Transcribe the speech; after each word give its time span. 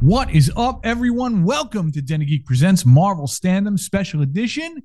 What 0.00 0.30
is 0.30 0.50
up, 0.56 0.80
everyone? 0.82 1.44
Welcome 1.44 1.92
to 1.92 2.00
Den 2.00 2.20
Geek 2.20 2.46
Presents 2.46 2.86
Marvel 2.86 3.26
Standom 3.26 3.78
Special 3.78 4.22
Edition. 4.22 4.82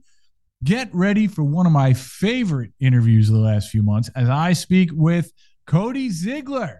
Get 0.62 0.94
ready 0.94 1.26
for 1.26 1.42
one 1.42 1.66
of 1.66 1.72
my 1.72 1.94
favorite 1.94 2.72
interviews 2.82 3.30
of 3.30 3.36
the 3.36 3.42
last 3.42 3.70
few 3.70 3.82
months 3.82 4.10
as 4.14 4.28
I 4.28 4.52
speak 4.52 4.90
with 4.92 5.32
Cody 5.68 6.10
Ziglar. 6.10 6.80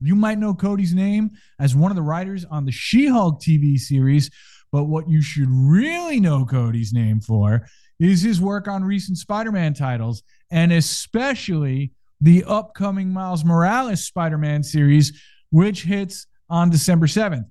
You 0.00 0.16
might 0.16 0.38
know 0.38 0.52
Cody's 0.52 0.94
name 0.94 1.30
as 1.60 1.76
one 1.76 1.92
of 1.92 1.94
the 1.94 2.02
writers 2.02 2.44
on 2.44 2.64
the 2.64 2.72
She-Hulk 2.72 3.40
TV 3.40 3.78
series, 3.78 4.32
but 4.72 4.86
what 4.86 5.08
you 5.08 5.22
should 5.22 5.48
really 5.48 6.18
know 6.18 6.44
Cody's 6.44 6.92
name 6.92 7.20
for 7.20 7.68
is 8.00 8.20
his 8.20 8.40
work 8.40 8.66
on 8.66 8.82
recent 8.82 9.16
Spider-Man 9.16 9.74
titles, 9.74 10.24
and 10.50 10.72
especially 10.72 11.92
the 12.20 12.42
upcoming 12.48 13.10
Miles 13.10 13.44
Morales 13.44 14.04
Spider-Man 14.04 14.64
series, 14.64 15.22
which 15.50 15.84
hits 15.84 16.26
on 16.50 16.68
December 16.68 17.06
7th. 17.06 17.46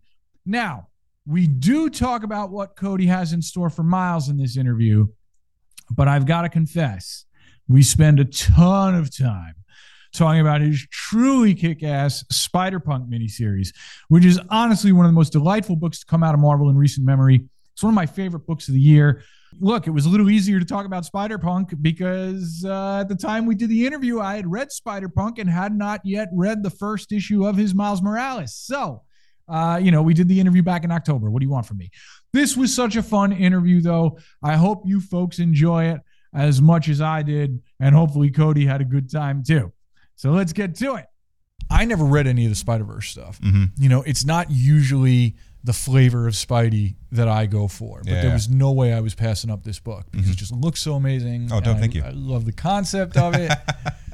Now, 0.45 0.87
we 1.25 1.47
do 1.47 1.89
talk 1.89 2.23
about 2.23 2.51
what 2.51 2.75
Cody 2.75 3.07
has 3.07 3.33
in 3.33 3.41
store 3.41 3.69
for 3.69 3.83
Miles 3.83 4.29
in 4.29 4.37
this 4.37 4.57
interview, 4.57 5.07
but 5.89 6.07
I've 6.07 6.25
got 6.25 6.43
to 6.43 6.49
confess, 6.49 7.25
we 7.67 7.81
spend 7.81 8.19
a 8.19 8.25
ton 8.25 8.93
of 8.93 9.15
time 9.15 9.55
talking 10.13 10.39
about 10.39 10.61
his 10.61 10.85
truly 10.91 11.53
kick 11.53 11.83
ass 11.83 12.23
Spider 12.31 12.79
Punk 12.79 13.09
miniseries, 13.09 13.69
which 14.07 14.23
is 14.23 14.39
honestly 14.49 14.91
one 14.91 15.05
of 15.05 15.11
the 15.11 15.15
most 15.15 15.33
delightful 15.33 15.75
books 15.75 15.99
to 15.99 16.05
come 16.05 16.23
out 16.23 16.33
of 16.33 16.39
Marvel 16.39 16.69
in 16.69 16.77
recent 16.77 17.05
memory. 17.05 17.41
It's 17.73 17.83
one 17.83 17.91
of 17.91 17.95
my 17.95 18.05
favorite 18.05 18.45
books 18.47 18.67
of 18.67 18.73
the 18.73 18.79
year. 18.79 19.23
Look, 19.59 19.87
it 19.87 19.91
was 19.91 20.05
a 20.05 20.09
little 20.09 20.29
easier 20.29 20.59
to 20.59 20.65
talk 20.65 20.85
about 20.85 21.05
Spider 21.05 21.37
Punk 21.37 21.73
because 21.81 22.63
uh, 22.65 22.99
at 23.01 23.09
the 23.09 23.15
time 23.15 23.45
we 23.45 23.55
did 23.55 23.69
the 23.69 23.85
interview, 23.85 24.19
I 24.19 24.35
had 24.35 24.49
read 24.49 24.71
Spider 24.71 25.09
Punk 25.09 25.39
and 25.39 25.49
had 25.49 25.75
not 25.75 26.01
yet 26.03 26.29
read 26.33 26.61
the 26.61 26.69
first 26.69 27.11
issue 27.11 27.45
of 27.45 27.55
his 27.57 27.73
Miles 27.73 28.01
Morales. 28.01 28.53
So, 28.53 29.03
uh, 29.47 29.79
you 29.81 29.91
know, 29.91 30.01
we 30.01 30.13
did 30.13 30.27
the 30.27 30.39
interview 30.39 30.63
back 30.63 30.83
in 30.83 30.91
October. 30.91 31.29
What 31.29 31.39
do 31.39 31.45
you 31.45 31.51
want 31.51 31.65
from 31.65 31.77
me? 31.77 31.91
This 32.33 32.57
was 32.57 32.73
such 32.73 32.95
a 32.95 33.03
fun 33.03 33.31
interview, 33.31 33.81
though. 33.81 34.17
I 34.43 34.55
hope 34.55 34.83
you 34.85 34.99
folks 35.01 35.39
enjoy 35.39 35.85
it 35.85 36.01
as 36.33 36.61
much 36.61 36.89
as 36.89 36.99
I 37.01 37.21
did, 37.21 37.61
and 37.79 37.95
hopefully 37.95 38.29
Cody 38.29 38.65
had 38.65 38.81
a 38.81 38.85
good 38.85 39.09
time 39.09 39.43
too. 39.43 39.71
So 40.15 40.31
let's 40.31 40.53
get 40.53 40.75
to 40.75 40.95
it. 40.95 41.05
I 41.69 41.85
never 41.85 42.03
read 42.03 42.27
any 42.27 42.45
of 42.45 42.51
the 42.51 42.55
Spider 42.55 42.83
Verse 42.83 43.09
stuff. 43.09 43.39
Mm-hmm. 43.41 43.81
You 43.81 43.89
know, 43.89 44.01
it's 44.03 44.25
not 44.25 44.51
usually 44.51 45.35
the 45.63 45.73
flavor 45.73 46.27
of 46.27 46.35
Spidey 46.35 46.95
that 47.11 47.27
I 47.27 47.47
go 47.47 47.67
for, 47.67 48.01
but 48.03 48.21
there 48.21 48.31
was 48.33 48.47
no 48.49 48.71
way 48.71 48.93
I 48.93 48.99
was 48.99 49.15
passing 49.15 49.49
up 49.49 49.63
this 49.63 49.79
book 49.79 50.05
because 50.11 50.29
it 50.29 50.37
just 50.37 50.51
looks 50.51 50.79
so 50.79 50.93
amazing. 50.93 51.49
Oh, 51.51 51.59
don't 51.59 51.77
I- 51.77 51.79
thank 51.79 51.95
you. 51.95 52.03
I 52.03 52.11
love 52.11 52.45
the 52.45 52.51
concept 52.51 53.17
of 53.17 53.33
it. 53.33 53.51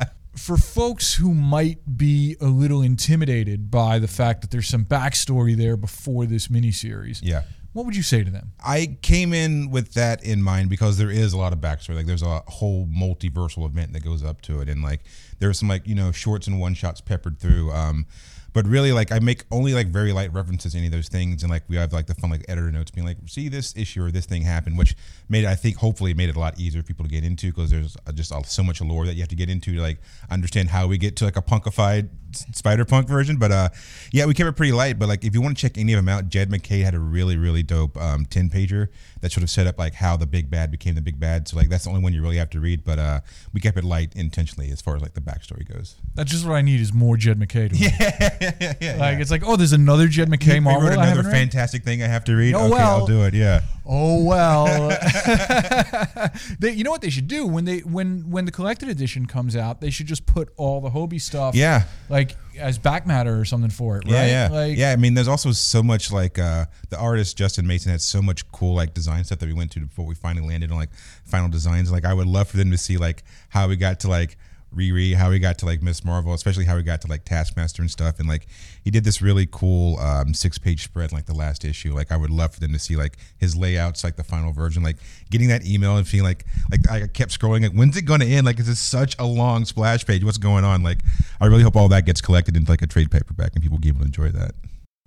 for 0.42 0.58
folks 0.58 1.16
who 1.16 1.34
might 1.34 1.98
be 1.98 2.36
a 2.42 2.48
little 2.48 2.82
intimidated 2.82 3.70
by 3.70 4.00
the 4.00 4.08
fact 4.08 4.42
that 4.42 4.52
there's 4.52 4.68
some 4.68 4.84
backstory 4.86 5.56
there 5.56 5.78
before 5.78 6.26
this 6.26 6.48
miniseries, 6.48 7.20
Yeah. 7.22 7.44
what 7.74 7.86
would 7.86 7.96
you 7.96 8.04
say 8.04 8.24
to 8.24 8.32
them? 8.32 8.52
I 8.64 8.98
came 9.02 9.34
in 9.34 9.70
with 9.70 9.94
that 9.94 10.24
in 10.24 10.42
mind 10.42 10.70
because 10.70 10.98
there 10.98 11.12
is 11.12 11.34
a 11.34 11.38
lot 11.38 11.54
of 11.54 11.60
backstory. 11.60 11.96
Like 11.96 12.06
there's 12.08 12.24
a 12.24 12.40
whole 12.48 12.88
multiversal 12.88 13.66
event 13.66 13.94
that 13.94 14.04
goes 14.04 14.24
up 14.24 14.42
to 14.44 14.62
it, 14.62 14.68
and 14.70 14.82
like 14.82 15.02
there's 15.40 15.60
some 15.60 15.68
like 15.70 15.88
you 15.88 15.96
know 15.96 16.12
shorts 16.12 16.48
and 16.48 16.60
one 16.60 16.74
shots 16.74 17.02
peppered 17.02 17.40
through. 17.40 17.72
Um, 17.72 18.06
but 18.54 18.68
really, 18.68 18.92
like 18.92 19.12
I 19.12 19.20
make 19.20 19.46
only 19.52 19.74
like 19.74 19.88
very 19.88 20.12
light 20.12 20.34
references 20.34 20.74
to 20.74 20.78
any 20.78 20.88
of 20.88 20.94
those 20.94 21.08
things, 21.08 21.44
and 21.44 21.52
like 21.52 21.64
we 21.68 21.78
have 21.78 21.94
like 21.94 22.08
the 22.08 22.16
fun 22.16 22.30
like 22.30 22.46
editor 22.50 22.72
notes 22.72 22.92
being 22.92 23.08
like, 23.08 23.18
see 23.28 23.48
this 23.48 23.76
issue 23.78 24.04
or 24.04 24.12
this 24.12 24.26
thing 24.26 24.42
happened, 24.42 24.78
which 24.78 24.96
made 25.30 25.46
I 25.46 25.56
think 25.56 25.78
hopefully 25.78 26.14
made 26.14 26.30
it 26.30 26.36
a 26.36 26.40
lot 26.40 26.60
easier 26.60 26.82
for 26.82 26.88
people 26.88 27.06
to 27.06 27.12
get 27.12 27.24
into 27.24 27.48
because 27.48 27.72
there's 27.72 27.96
just 28.14 28.34
so 28.46 28.64
much 28.64 28.82
lore 28.82 29.06
that 29.06 29.14
you 29.14 29.22
have 29.22 29.30
to 29.30 29.36
get 29.36 29.50
into 29.50 29.76
to 29.76 29.82
like 29.82 30.00
understand 30.30 30.70
how 30.70 30.88
we 30.88 30.98
get 30.98 31.16
to 31.18 31.26
like 31.26 31.38
a 31.38 31.42
punkified 31.42 32.10
spider 32.54 32.86
punk 32.86 33.08
version. 33.08 33.38
But 33.38 33.52
uh, 33.52 33.70
yeah, 34.12 34.26
we 34.26 34.34
kept 34.34 34.50
it 34.50 34.54
pretty 34.54 34.74
light. 34.74 35.00
But 35.00 35.08
like 35.08 35.24
if 35.24 35.34
you 35.34 35.42
want 35.42 35.58
to 35.58 35.62
check 35.62 35.78
any 35.78 35.94
of 35.94 35.98
them 35.98 36.10
out, 36.10 36.30
Jed 36.30 36.50
MacKay 36.50 36.84
had 36.84 36.94
a 36.94 37.00
really 37.00 37.38
really 37.38 37.64
dope 37.64 37.96
um, 37.98 38.26
ten 38.26 38.50
pager 38.50 38.88
that 39.22 39.32
sort 39.32 39.44
of 39.44 39.50
set 39.50 39.68
up 39.68 39.78
like 39.78 39.94
how 39.94 40.18
the 40.18 40.28
big 40.28 40.50
bad 40.50 40.72
became 40.72 40.96
the 40.96 41.02
big 41.02 41.20
bad. 41.20 41.48
So 41.48 41.58
like 41.58 41.70
that's 41.70 41.86
the 41.86 41.90
only 41.90 42.02
one 42.02 42.14
you 42.14 42.22
really 42.22 42.38
have 42.38 42.50
to 42.52 42.60
read. 42.60 42.84
But 42.84 43.00
uh, 43.00 43.22
we 43.54 43.62
kept 43.62 43.78
it 43.78 43.84
light 43.84 44.14
intentionally 44.16 44.72
as 44.72 44.82
far 44.82 44.96
as 44.96 45.02
like 45.02 45.14
the 45.14 45.22
backstory 45.22 45.68
goes. 45.68 45.96
That's 46.16 46.32
just 46.32 46.46
what 46.46 46.56
I 46.56 46.62
need 46.62 46.82
is 46.82 46.92
more 46.94 47.16
Jed 47.18 47.40
MacKay. 47.40 47.70
To 47.70 47.76
read. 47.76 48.38
yeah, 48.60 48.74
yeah, 48.82 48.96
Like 48.98 49.20
it's 49.20 49.32
like, 49.32 49.44
oh, 49.46 49.56
there's 49.56 49.74
another 49.74 50.08
Jed 50.08 50.30
MacKay 50.30 50.46
They 50.46 50.60
Marvel. 50.60 50.84
wrote 50.84 50.94
another 50.94 51.08
haven't 51.10 51.26
read. 51.28 51.32
fantastic 51.34 51.84
thing 51.84 52.02
I 52.04 52.08
have 52.08 52.24
to 52.26 52.36
read. 52.36 52.54
Oh, 52.56 52.62
okay, 52.62 52.72
well. 52.72 53.00
I'll 53.02 53.06
do 53.08 53.24
it. 53.24 53.34
Yeah. 53.34 53.62
Oh 53.86 54.24
well. 54.24 54.66
they, 56.60 56.72
you 56.72 56.84
know 56.84 56.92
what 56.92 57.02
they 57.02 57.10
should 57.10 57.28
do 57.28 57.46
when 57.48 57.66
they 57.66 57.80
when 57.80 58.30
when 58.30 58.46
the 58.46 58.52
collected 58.52 58.90
edition 58.90 59.26
comes 59.26 59.56
out, 59.56 59.82
they 59.82 59.90
should 59.90 60.08
just 60.08 60.26
put 60.26 60.50
all 60.58 60.82
the 60.82 60.90
Hobie 60.90 61.22
stuff, 61.22 61.56
Yeah. 61.56 61.84
like 62.10 62.36
as 62.60 62.78
back 62.78 63.08
matter 63.08 63.40
or 63.40 63.46
something 63.46 63.70
for 63.70 63.98
it, 63.98 64.04
right? 64.06 64.12
Yeah, 64.12 64.26
yeah, 64.26 64.50
Like, 64.52 64.78
yeah. 64.78 64.92
I 64.92 64.96
mean, 64.98 65.14
there's 65.14 65.28
also 65.28 65.52
so 65.52 65.82
much 65.82 66.12
like 66.12 66.38
uh, 66.38 66.66
the 66.90 66.98
artist 66.98 67.38
Justin 67.38 67.66
Mason 67.66 67.92
had 67.92 68.02
so 68.02 68.22
much 68.22 68.50
cool 68.52 68.76
like 68.76 68.94
design 68.94 69.24
stuff 69.24 69.40
that 69.40 69.48
we 69.48 69.54
went 69.54 69.72
to 69.72 69.80
before 69.82 70.06
we 70.06 70.16
finally 70.16 70.48
landed 70.48 70.72
on 70.72 70.78
like 70.78 70.90
final 71.26 71.50
designs. 71.50 71.92
Like, 71.92 72.06
I 72.06 72.14
would 72.14 72.28
love 72.28 72.50
for 72.50 72.58
them 72.58 72.72
to 72.72 72.78
see 72.78 72.98
like 72.98 73.24
how 73.50 73.68
we 73.68 73.78
got 73.78 74.02
to 74.02 74.10
like 74.10 74.38
Riri, 74.76 75.14
how 75.16 75.32
he 75.32 75.40
got 75.40 75.58
to 75.60 75.66
like 75.66 75.82
Miss 75.82 76.04
Marvel, 76.04 76.34
especially 76.34 76.66
how 76.66 76.78
he 76.78 76.84
got 76.84 77.02
to 77.02 77.08
like 77.08 77.26
Taskmaster 77.26 77.82
and 77.82 77.92
stuff. 77.92 78.20
And 78.20 78.28
like, 78.28 78.48
he 78.84 78.92
did 78.92 79.04
this 79.04 79.22
really 79.22 79.48
cool 79.52 80.00
um, 80.00 80.34
six 80.34 80.58
page 80.58 80.84
spread 80.84 81.12
like 81.12 81.26
the 81.26 81.34
last 81.34 81.66
issue. 81.66 81.94
Like, 81.94 82.12
I 82.12 82.18
would 82.18 82.30
love 82.30 82.54
for 82.54 82.60
them 82.60 82.74
to 82.74 82.80
see 82.80 82.96
like 82.96 83.18
his 83.38 83.56
layouts, 83.56 84.04
like 84.04 84.16
the 84.16 84.24
final 84.24 84.54
version. 84.54 84.84
Like, 84.84 84.98
getting 85.30 85.50
that 85.50 85.66
email 85.66 85.98
and 85.98 86.08
feeling 86.08 86.26
like 86.26 86.46
like 86.70 86.90
I 86.90 87.08
kept 87.08 87.38
scrolling 87.38 87.64
like, 87.64 87.74
when's 87.74 87.98
it 87.98 88.04
going 88.04 88.22
to 88.22 88.28
end? 88.28 88.46
Like, 88.46 88.58
this 88.58 88.68
is 88.68 88.80
such 88.80 89.16
a 89.20 89.26
long 89.26 89.66
splash 89.66 90.06
page. 90.06 90.24
What's 90.24 90.38
going 90.38 90.64
on? 90.64 90.84
Like, 90.84 91.00
I 91.40 91.48
really 91.48 91.64
hope 91.64 91.76
all 91.76 91.90
that 91.90 92.06
gets 92.06 92.22
collected 92.22 92.56
into 92.56 92.72
like 92.72 92.82
a 92.82 92.88
trade 92.88 93.12
paperback 93.12 93.52
and 93.54 93.62
people 93.62 93.78
be 93.78 93.90
able 93.90 94.00
to 94.00 94.06
enjoy 94.06 94.30
that. 94.30 94.54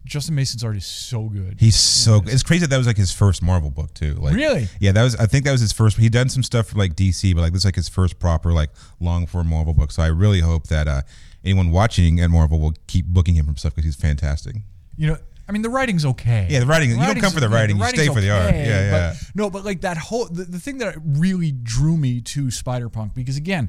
Justin 0.05 0.35
Mason's 0.35 0.63
art 0.63 0.77
is 0.77 0.85
so 0.85 1.23
good. 1.31 1.57
He's 1.59 1.77
so 1.77 2.21
it's 2.27 2.43
crazy 2.43 2.61
that 2.63 2.71
that 2.71 2.77
was 2.79 2.87
like 2.87 2.97
his 2.97 3.11
first 3.13 3.43
Marvel 3.43 3.71
book 3.71 3.95
too. 3.95 4.15
Like 4.15 4.35
Really? 4.35 4.69
Yeah, 4.79 4.93
that 4.93 5.03
was 5.03 5.17
I 5.17 5.27
think 5.27 5.45
that 5.47 5.53
was 5.53 5.61
his 5.63 5.73
first 5.73 5.97
he 5.97 6.09
done 6.11 6.29
some 6.29 6.43
stuff 6.43 6.69
for 6.69 6.79
like 6.79 6.95
DC, 6.95 7.35
but 7.35 7.41
like 7.41 7.53
this 7.53 7.63
is 7.63 7.65
like 7.65 7.75
his 7.77 7.89
first 7.89 8.19
proper 8.19 8.53
like 8.53 8.71
long 9.01 9.27
form 9.27 9.49
Marvel 9.49 9.73
book. 9.73 9.91
So 9.93 10.03
I 10.03 10.09
really 10.09 10.41
hope 10.41 10.67
that 10.67 10.87
uh 10.89 11.03
anyone 11.45 11.71
watching 11.71 12.21
at 12.21 12.29
Marvel 12.31 12.59
will 12.61 12.75
keep 12.87 13.07
booking 13.07 13.35
him 13.35 13.47
from 13.47 13.57
stuff 13.57 13.75
because 13.75 13.87
he's 13.87 13.97
fantastic. 14.01 14.57
You 14.97 15.09
know, 15.09 15.17
I 15.49 15.53
mean, 15.53 15.63
the 15.63 15.69
writing's 15.71 16.05
okay. 16.07 16.47
Yeah, 16.51 16.61
the 16.61 16.67
writing- 16.67 16.91
you 16.91 16.97
don't 16.97 17.21
come 17.21 17.33
for 17.33 17.41
the 17.41 17.49
writing, 17.49 17.77
you 17.79 17.87
stay 17.89 18.07
for 18.09 18.21
the 18.21 18.31
art. 18.31 18.49
okay, 18.49 18.67
Yeah, 18.67 18.91
but- 18.91 18.97
yeah. 18.97 19.15
no, 19.35 19.51
but 19.51 19.65
like 19.65 19.81
that 19.83 19.97
whole 19.97 20.27
the, 20.27 20.45
the 20.45 20.59
thing 20.61 20.79
that 20.79 20.97
really 21.05 21.53
drew 21.53 21.97
me 21.97 22.21
to 22.23 22.51
Spider 22.51 22.89
Punk 22.89 23.15
because 23.15 23.37
again, 23.37 23.69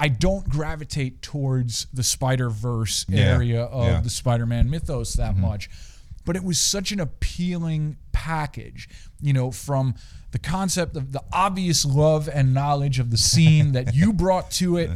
I 0.00 0.08
don't 0.08 0.48
gravitate 0.48 1.22
towards 1.22 1.86
the 1.92 2.02
Spider 2.02 2.50
Verse 2.50 3.06
Yeah, 3.08 3.20
area 3.20 3.62
of 3.64 3.86
yeah. 3.86 4.00
the 4.00 4.10
Spider 4.10 4.46
Man 4.46 4.68
mythos 4.70 5.14
that 5.14 5.32
Mm-hmm. 5.32 5.40
much, 5.42 5.70
but 6.24 6.36
it 6.36 6.42
was 6.44 6.60
such 6.60 6.92
an 6.92 7.00
appealing 7.00 7.96
package. 8.12 8.88
You 9.20 9.32
know, 9.32 9.50
from 9.50 9.94
the 10.32 10.38
concept 10.38 10.96
of 10.96 11.12
the 11.12 11.22
obvious 11.32 11.84
love 11.84 12.28
and 12.32 12.52
knowledge 12.54 12.98
of 12.98 13.10
the 13.10 13.16
scene 13.18 13.72
that 13.72 13.94
you 13.94 14.12
brought 14.24 14.50
to 14.52 14.76
it. 14.78 14.90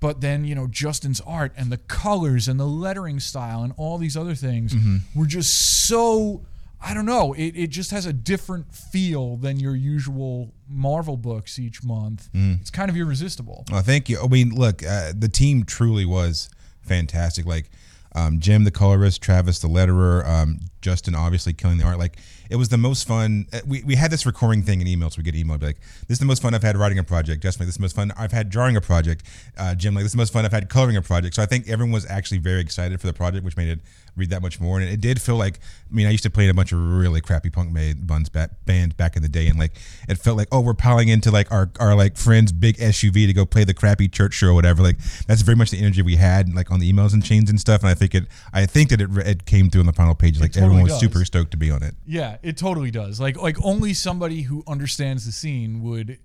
But 0.00 0.20
then, 0.20 0.44
you 0.44 0.54
know, 0.54 0.68
Justin's 0.68 1.20
art 1.22 1.52
and 1.56 1.72
the 1.72 1.76
colors 1.76 2.46
and 2.46 2.58
the 2.60 2.64
lettering 2.66 3.18
style 3.18 3.64
and 3.64 3.72
all 3.76 3.98
these 3.98 4.16
other 4.16 4.34
things 4.36 4.72
Mm-hmm. 4.72 5.18
were 5.18 5.26
just 5.26 5.86
so 5.88 6.42
I 6.80 6.94
don't 6.94 7.06
know. 7.06 7.32
It, 7.32 7.56
it 7.56 7.70
just 7.70 7.90
has 7.90 8.06
a 8.06 8.12
different 8.12 8.72
feel 8.72 9.36
than 9.36 9.58
your 9.58 9.74
usual 9.74 10.54
Marvel 10.68 11.16
books 11.16 11.58
each 11.58 11.82
month. 11.82 12.28
Mm. 12.32 12.60
It's 12.60 12.70
kind 12.70 12.88
of 12.88 12.96
irresistible. 12.96 13.64
Oh, 13.72 13.80
thank 13.80 14.08
you. 14.08 14.20
I 14.22 14.28
mean, 14.28 14.50
look, 14.50 14.84
uh, 14.84 15.12
the 15.16 15.28
team 15.28 15.64
truly 15.64 16.04
was 16.04 16.48
fantastic. 16.82 17.46
Like 17.46 17.70
um, 18.14 18.38
Jim, 18.38 18.64
the 18.64 18.70
colorist, 18.70 19.22
Travis, 19.22 19.58
the 19.58 19.68
letterer, 19.68 20.26
um, 20.26 20.60
Justin 20.80 21.14
obviously 21.14 21.52
killing 21.52 21.78
the 21.78 21.84
art. 21.84 21.98
Like 21.98 22.18
it 22.50 22.56
was 22.56 22.68
the 22.68 22.78
most 22.78 23.06
fun. 23.06 23.46
uh, 23.52 23.60
We, 23.66 23.82
we 23.84 23.94
had 23.94 24.10
this 24.10 24.24
recurring 24.24 24.62
thing 24.62 24.80
in 24.80 24.86
emails. 24.86 25.16
We 25.16 25.22
get 25.22 25.34
emailed 25.34 25.62
like, 25.62 25.78
"This 26.06 26.16
is 26.16 26.18
the 26.18 26.24
most 26.24 26.42
fun 26.42 26.54
I've 26.54 26.62
had 26.62 26.76
writing 26.76 26.98
a 26.98 27.04
project." 27.04 27.42
Justin, 27.42 27.62
like, 27.62 27.68
"This 27.68 27.74
is 27.74 27.78
the 27.78 27.82
most 27.82 27.96
fun 27.96 28.12
I've 28.16 28.32
had 28.32 28.48
drawing 28.48 28.76
a 28.76 28.80
project." 28.80 29.24
Uh, 29.56 29.74
Jim, 29.74 29.94
like, 29.94 30.04
"This 30.04 30.10
is 30.10 30.14
the 30.14 30.18
most 30.18 30.32
fun 30.32 30.44
I've 30.44 30.52
had 30.52 30.68
coloring 30.68 30.96
a 30.96 31.02
project." 31.02 31.34
So 31.34 31.42
I 31.42 31.46
think 31.46 31.68
everyone 31.68 31.92
was 31.92 32.06
actually 32.06 32.38
very 32.38 32.60
excited 32.60 33.00
for 33.00 33.06
the 33.06 33.12
project, 33.12 33.44
which 33.44 33.56
made 33.56 33.68
it 33.68 33.80
read 34.16 34.30
that 34.30 34.42
much 34.42 34.60
more. 34.60 34.80
And 34.80 34.88
it 34.88 35.00
did 35.00 35.22
feel 35.22 35.36
like, 35.36 35.60
I 35.90 35.94
mean, 35.94 36.06
I 36.06 36.10
used 36.10 36.24
to 36.24 36.30
play 36.30 36.44
in 36.44 36.50
a 36.50 36.54
bunch 36.54 36.72
of 36.72 36.80
really 36.80 37.20
crappy 37.20 37.50
punk 37.50 37.70
made 37.70 38.06
buns 38.06 38.28
back, 38.28 38.50
bands 38.66 38.94
back 38.94 39.16
in 39.16 39.22
the 39.22 39.28
day, 39.28 39.46
and 39.46 39.58
like 39.58 39.72
it 40.08 40.18
felt 40.18 40.36
like, 40.36 40.48
oh, 40.50 40.60
we're 40.60 40.74
piling 40.74 41.08
into 41.08 41.30
like 41.30 41.50
our 41.52 41.70
our 41.78 41.94
like 41.94 42.16
friends' 42.16 42.52
big 42.52 42.76
SUV 42.78 43.26
to 43.26 43.32
go 43.32 43.44
play 43.44 43.64
the 43.64 43.74
crappy 43.74 44.08
church 44.08 44.34
show 44.34 44.48
or 44.48 44.54
whatever. 44.54 44.82
Like 44.82 44.98
that's 45.26 45.42
very 45.42 45.56
much 45.56 45.70
the 45.70 45.78
energy 45.78 46.02
we 46.02 46.16
had, 46.16 46.52
like 46.54 46.70
on 46.70 46.80
the 46.80 46.90
emails 46.90 47.12
and 47.12 47.22
chains 47.24 47.50
and 47.50 47.60
stuff. 47.60 47.82
And 47.82 47.90
I 47.90 47.94
think 47.94 48.14
it, 48.14 48.24
I 48.52 48.66
think 48.66 48.90
that 48.90 49.00
it, 49.00 49.10
it 49.18 49.44
came 49.46 49.70
through 49.70 49.80
on 49.80 49.86
the 49.86 49.92
final 49.92 50.14
page. 50.14 50.40
Like 50.40 50.56
Oh 50.68 50.72
everyone 50.72 50.84
was 50.84 50.92
does. 50.92 51.00
super 51.00 51.24
stoked 51.24 51.50
to 51.52 51.56
be 51.56 51.70
on 51.70 51.82
it. 51.82 51.94
Yeah, 52.06 52.36
it 52.42 52.56
totally 52.56 52.90
does. 52.90 53.20
Like 53.20 53.36
like 53.40 53.56
only 53.64 53.94
somebody 53.94 54.42
who 54.42 54.62
understands 54.66 55.26
the 55.26 55.32
scene 55.32 55.82
would 55.82 56.18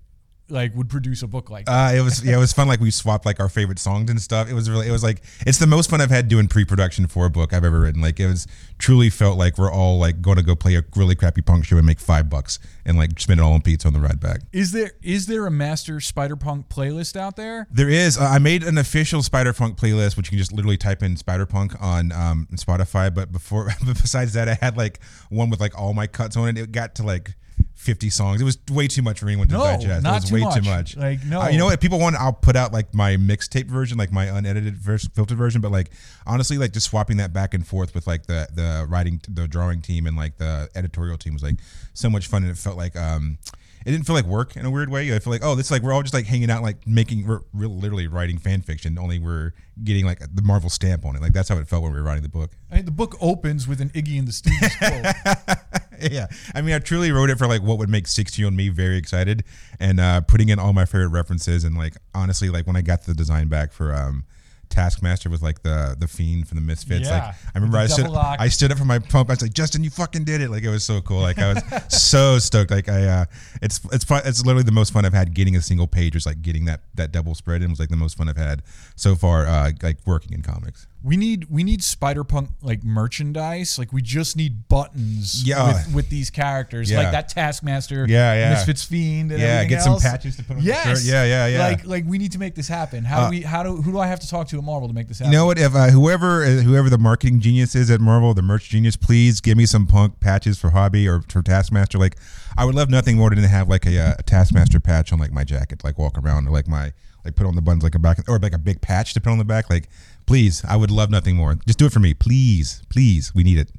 like 0.48 0.74
would 0.74 0.90
produce 0.90 1.22
a 1.22 1.26
book 1.26 1.50
like 1.50 1.66
that. 1.66 1.94
Uh, 1.94 1.96
it 1.96 2.02
was 2.02 2.24
yeah, 2.24 2.36
it 2.36 2.38
was 2.38 2.52
fun. 2.52 2.68
Like 2.68 2.80
we 2.80 2.90
swapped 2.90 3.24
like 3.24 3.40
our 3.40 3.48
favorite 3.48 3.78
songs 3.78 4.10
and 4.10 4.20
stuff. 4.20 4.50
It 4.50 4.54
was 4.54 4.68
really, 4.68 4.88
it 4.88 4.92
was 4.92 5.02
like 5.02 5.22
it's 5.46 5.58
the 5.58 5.66
most 5.66 5.90
fun 5.90 6.00
I've 6.00 6.10
had 6.10 6.28
doing 6.28 6.48
pre-production 6.48 7.06
for 7.06 7.26
a 7.26 7.30
book 7.30 7.52
I've 7.52 7.64
ever 7.64 7.80
written. 7.80 8.02
Like 8.02 8.20
it 8.20 8.26
was 8.26 8.46
truly 8.78 9.10
felt 9.10 9.38
like 9.38 9.56
we're 9.56 9.72
all 9.72 9.98
like 9.98 10.20
going 10.20 10.36
to 10.36 10.42
go 10.42 10.54
play 10.54 10.76
a 10.76 10.84
really 10.96 11.14
crappy 11.14 11.40
punk 11.40 11.64
show 11.64 11.76
and 11.76 11.86
make 11.86 12.00
five 12.00 12.28
bucks 12.28 12.58
and 12.84 12.98
like 12.98 13.18
spend 13.18 13.40
it 13.40 13.42
all 13.42 13.52
on 13.52 13.62
pizza 13.62 13.88
on 13.88 13.94
the 13.94 14.00
ride 14.00 14.20
back. 14.20 14.40
Is 14.52 14.72
there 14.72 14.92
is 15.02 15.26
there 15.26 15.46
a 15.46 15.50
master 15.50 16.00
Spider 16.00 16.36
Punk 16.36 16.68
playlist 16.68 17.16
out 17.16 17.36
there? 17.36 17.66
There 17.70 17.88
is. 17.88 18.18
Uh, 18.18 18.24
I 18.24 18.38
made 18.38 18.62
an 18.62 18.78
official 18.78 19.22
Spider 19.22 19.52
Punk 19.52 19.78
playlist, 19.78 20.16
which 20.16 20.26
you 20.26 20.30
can 20.30 20.38
just 20.38 20.52
literally 20.52 20.76
type 20.76 21.02
in 21.02 21.16
Spider 21.16 21.46
Punk 21.46 21.80
on 21.80 22.12
um, 22.12 22.48
Spotify. 22.54 23.12
But 23.12 23.32
before, 23.32 23.70
but 23.86 24.00
besides 24.00 24.34
that, 24.34 24.48
I 24.48 24.58
had 24.60 24.76
like 24.76 25.00
one 25.30 25.50
with 25.50 25.60
like 25.60 25.78
all 25.78 25.94
my 25.94 26.06
cuts 26.06 26.36
on 26.36 26.48
it. 26.48 26.58
It 26.58 26.72
got 26.72 26.94
to 26.96 27.02
like. 27.02 27.34
50 27.74 28.08
songs. 28.10 28.40
It 28.40 28.44
was 28.44 28.58
way 28.70 28.88
too 28.88 29.02
much 29.02 29.20
for 29.20 29.26
anyone 29.26 29.46
to 29.48 29.54
No, 29.54 29.60
digest. 29.64 30.02
not 30.02 30.10
it 30.12 30.14
was 30.22 30.28
too 30.30 30.34
way 30.36 30.40
much. 30.42 30.54
too 30.54 30.62
much. 30.70 30.96
Like, 30.96 31.24
no. 31.24 31.42
Uh, 31.42 31.48
you 31.48 31.58
know 31.58 31.66
what? 31.66 31.74
If 31.74 31.80
people 31.80 31.98
want, 31.98 32.16
I'll 32.16 32.32
put 32.32 32.56
out 32.56 32.72
like 32.72 32.94
my 32.94 33.16
mixtape 33.16 33.66
version, 33.66 33.98
like 33.98 34.10
my 34.12 34.24
unedited, 34.26 34.76
vers- 34.76 35.08
filtered 35.08 35.36
version. 35.38 35.60
But 35.60 35.72
like 35.72 35.90
honestly, 36.26 36.56
like 36.56 36.72
just 36.72 36.86
swapping 36.88 37.18
that 37.18 37.32
back 37.32 37.52
and 37.54 37.66
forth 37.66 37.94
with 37.94 38.06
like 38.06 38.26
the 38.26 38.48
the 38.54 38.86
writing, 38.88 39.20
the 39.28 39.46
drawing 39.46 39.82
team, 39.82 40.06
and 40.06 40.16
like 40.16 40.38
the 40.38 40.68
editorial 40.74 41.18
team 41.18 41.34
was 41.34 41.42
like 41.42 41.56
so 41.92 42.08
much 42.08 42.26
fun, 42.28 42.42
and 42.42 42.50
it 42.50 42.56
felt 42.58 42.76
like 42.76 42.96
um, 42.96 43.38
it 43.84 43.90
didn't 43.90 44.06
feel 44.06 44.14
like 44.16 44.24
work 44.24 44.56
in 44.56 44.64
a 44.64 44.70
weird 44.70 44.88
way. 44.88 45.14
I 45.14 45.18
feel 45.18 45.30
like 45.32 45.44
oh, 45.44 45.54
this 45.54 45.66
is 45.66 45.72
like 45.72 45.82
we're 45.82 45.92
all 45.92 46.02
just 46.02 46.14
like 46.14 46.24
hanging 46.26 46.50
out, 46.50 46.62
like 46.62 46.86
making, 46.86 47.26
we're, 47.26 47.40
we're 47.52 47.68
literally 47.68 48.06
writing 48.06 48.38
fan 48.38 48.62
fiction. 48.62 48.98
Only 48.98 49.18
we're 49.18 49.52
getting 49.82 50.06
like 50.06 50.20
the 50.20 50.42
Marvel 50.42 50.70
stamp 50.70 51.04
on 51.04 51.16
it. 51.16 51.20
Like 51.22 51.32
that's 51.34 51.48
how 51.50 51.58
it 51.58 51.68
felt 51.68 51.82
when 51.82 51.92
we 51.92 51.98
were 51.98 52.04
writing 52.04 52.22
the 52.22 52.28
book. 52.30 52.52
I 52.70 52.76
mean, 52.76 52.84
the 52.86 52.90
book 52.92 53.16
opens 53.20 53.68
with 53.68 53.80
an 53.82 53.90
Iggy 53.90 54.18
and 54.18 54.26
the 54.26 54.32
Stooges 54.32 54.78
quote. 54.78 55.58
yeah, 56.12 56.26
I 56.54 56.62
mean, 56.62 56.74
I 56.74 56.78
truly 56.78 57.12
wrote 57.12 57.30
it 57.30 57.38
for 57.38 57.46
like 57.46 57.62
what 57.62 57.78
would 57.78 57.88
make 57.88 58.06
sixteen-year-old 58.06 58.54
me 58.54 58.68
very 58.68 58.96
excited, 58.96 59.44
and 59.80 60.00
uh, 60.00 60.20
putting 60.22 60.48
in 60.48 60.58
all 60.58 60.72
my 60.72 60.84
favorite 60.84 61.08
references. 61.08 61.64
And 61.64 61.76
like 61.76 61.94
honestly, 62.14 62.50
like 62.50 62.66
when 62.66 62.76
I 62.76 62.82
got 62.82 63.04
the 63.04 63.14
design 63.14 63.48
back 63.48 63.72
for 63.72 63.94
um, 63.94 64.24
Taskmaster 64.68 65.30
with 65.30 65.42
like 65.42 65.62
the 65.62 65.96
the 65.98 66.08
fiend 66.08 66.48
from 66.48 66.56
the 66.56 66.62
Misfits, 66.62 67.08
Yeah, 67.08 67.26
like 67.26 67.34
I 67.54 67.58
remember 67.58 67.78
I 67.78 67.86
stood 67.86 68.08
lock. 68.08 68.40
I 68.40 68.48
stood 68.48 68.72
up 68.72 68.78
for 68.78 68.84
my 68.84 68.98
pump. 68.98 69.30
I 69.30 69.34
was 69.34 69.42
like, 69.42 69.54
Justin, 69.54 69.84
you 69.84 69.90
fucking 69.90 70.24
did 70.24 70.40
it! 70.40 70.50
Like 70.50 70.62
it 70.64 70.70
was 70.70 70.84
so 70.84 71.00
cool. 71.00 71.20
Like 71.20 71.38
I 71.38 71.54
was 71.54 71.62
so 71.88 72.38
stoked. 72.38 72.70
Like 72.70 72.88
I, 72.88 73.04
uh, 73.06 73.24
it's 73.62 73.80
it's 73.92 74.04
fun. 74.04 74.22
It's 74.24 74.44
literally 74.44 74.64
the 74.64 74.72
most 74.72 74.92
fun 74.92 75.04
I've 75.04 75.14
had 75.14 75.34
getting 75.34 75.56
a 75.56 75.62
single 75.62 75.86
page. 75.86 76.14
Was 76.14 76.26
like 76.26 76.42
getting 76.42 76.64
that 76.64 76.80
that 76.94 77.12
double 77.12 77.34
spread 77.34 77.62
in 77.62 77.70
was 77.70 77.80
like 77.80 77.90
the 77.90 77.96
most 77.96 78.16
fun 78.16 78.28
I've 78.28 78.36
had 78.36 78.62
so 78.96 79.14
far. 79.14 79.46
Uh, 79.46 79.72
like 79.82 79.98
working 80.06 80.32
in 80.32 80.42
comics. 80.42 80.86
We 81.04 81.18
need 81.18 81.50
we 81.50 81.62
need 81.64 81.84
Spider 81.84 82.24
Punk 82.24 82.48
like 82.62 82.82
merchandise. 82.82 83.78
Like 83.78 83.92
we 83.92 84.00
just 84.00 84.36
need 84.38 84.68
buttons 84.68 85.46
Yeah. 85.46 85.66
with, 85.86 85.94
with 85.94 86.08
these 86.08 86.30
characters. 86.30 86.90
Yeah. 86.90 86.98
Like 87.00 87.12
that 87.12 87.28
Taskmaster, 87.28 88.06
Yeah, 88.08 88.34
yeah. 88.34 88.50
Misfits 88.54 88.84
Fiend, 88.84 89.30
Yeah, 89.30 89.64
get 89.64 89.82
some 89.82 90.00
patches 90.00 90.36
to 90.36 90.42
put 90.44 90.56
on 90.56 90.62
the 90.62 90.64
yes. 90.64 90.86
shirt. 91.02 91.12
Yeah, 91.12 91.24
yeah, 91.24 91.46
yeah. 91.46 91.58
Like 91.68 91.84
like 91.86 92.04
we 92.06 92.16
need 92.16 92.32
to 92.32 92.38
make 92.38 92.54
this 92.54 92.68
happen. 92.68 93.04
How 93.04 93.20
Uh, 93.22 93.24
do 93.26 93.30
we 93.36 93.42
how 93.42 93.62
do 93.62 93.76
who 93.76 93.92
do 93.92 93.98
I 93.98 94.06
have 94.06 94.20
to 94.20 94.28
talk 94.28 94.48
to 94.48 94.56
at 94.58 94.64
Marvel 94.64 94.88
to 94.88 94.94
make 94.94 95.08
this 95.08 95.18
happen? 95.18 95.30
You 95.32 95.38
know 95.38 95.46
what? 95.46 95.58
If 95.58 95.74
uh, 95.74 95.88
whoever 95.90 96.42
uh, 96.42 96.48
whoever 96.62 96.88
the 96.88 96.98
marketing 96.98 97.40
genius 97.40 97.74
is 97.74 97.90
at 97.90 98.00
Marvel, 98.00 98.32
the 98.32 98.40
merch 98.42 98.70
genius, 98.70 98.96
please 98.96 99.42
give 99.42 99.58
me 99.58 99.66
some 99.66 99.86
punk 99.86 100.20
patches 100.20 100.58
for 100.58 100.70
Hobie 100.70 101.06
or 101.06 101.20
for 101.28 101.42
Taskmaster. 101.42 101.98
Like, 101.98 102.16
I 102.56 102.64
would 102.64 102.74
love 102.74 102.88
nothing 102.88 103.18
more 103.18 103.28
than 103.28 103.42
to 103.42 103.48
have 103.48 103.68
like 103.68 103.84
a, 103.84 103.98
uh, 103.98 104.14
a 104.18 104.22
Taskmaster 104.22 104.80
patch 104.80 105.12
on 105.12 105.18
like 105.18 105.32
my 105.32 105.44
jacket, 105.44 105.84
like 105.84 105.98
walk 105.98 106.16
around 106.16 106.48
or 106.48 106.50
like 106.52 106.66
my 106.66 106.92
like 107.24 107.34
put 107.34 107.46
on 107.46 107.54
the 107.54 107.62
buttons 107.62 107.82
like 107.82 107.94
a 107.94 107.98
back 107.98 108.18
or 108.28 108.38
like 108.38 108.52
a 108.54 108.58
big 108.58 108.80
patch 108.80 109.14
to 109.14 109.20
put 109.20 109.30
on 109.30 109.38
the 109.38 109.44
back. 109.44 109.70
Like, 109.70 109.88
please, 110.26 110.64
I 110.68 110.76
would 110.76 110.90
love 110.90 111.10
nothing 111.10 111.36
more. 111.36 111.54
Just 111.66 111.78
do 111.78 111.86
it 111.86 111.92
for 111.92 112.00
me, 112.00 112.14
please, 112.14 112.82
please. 112.88 113.34
We 113.34 113.42
need 113.42 113.58
it. 113.58 113.70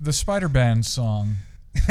the 0.00 0.12
Spider 0.12 0.48
Band 0.48 0.86
song. 0.86 1.36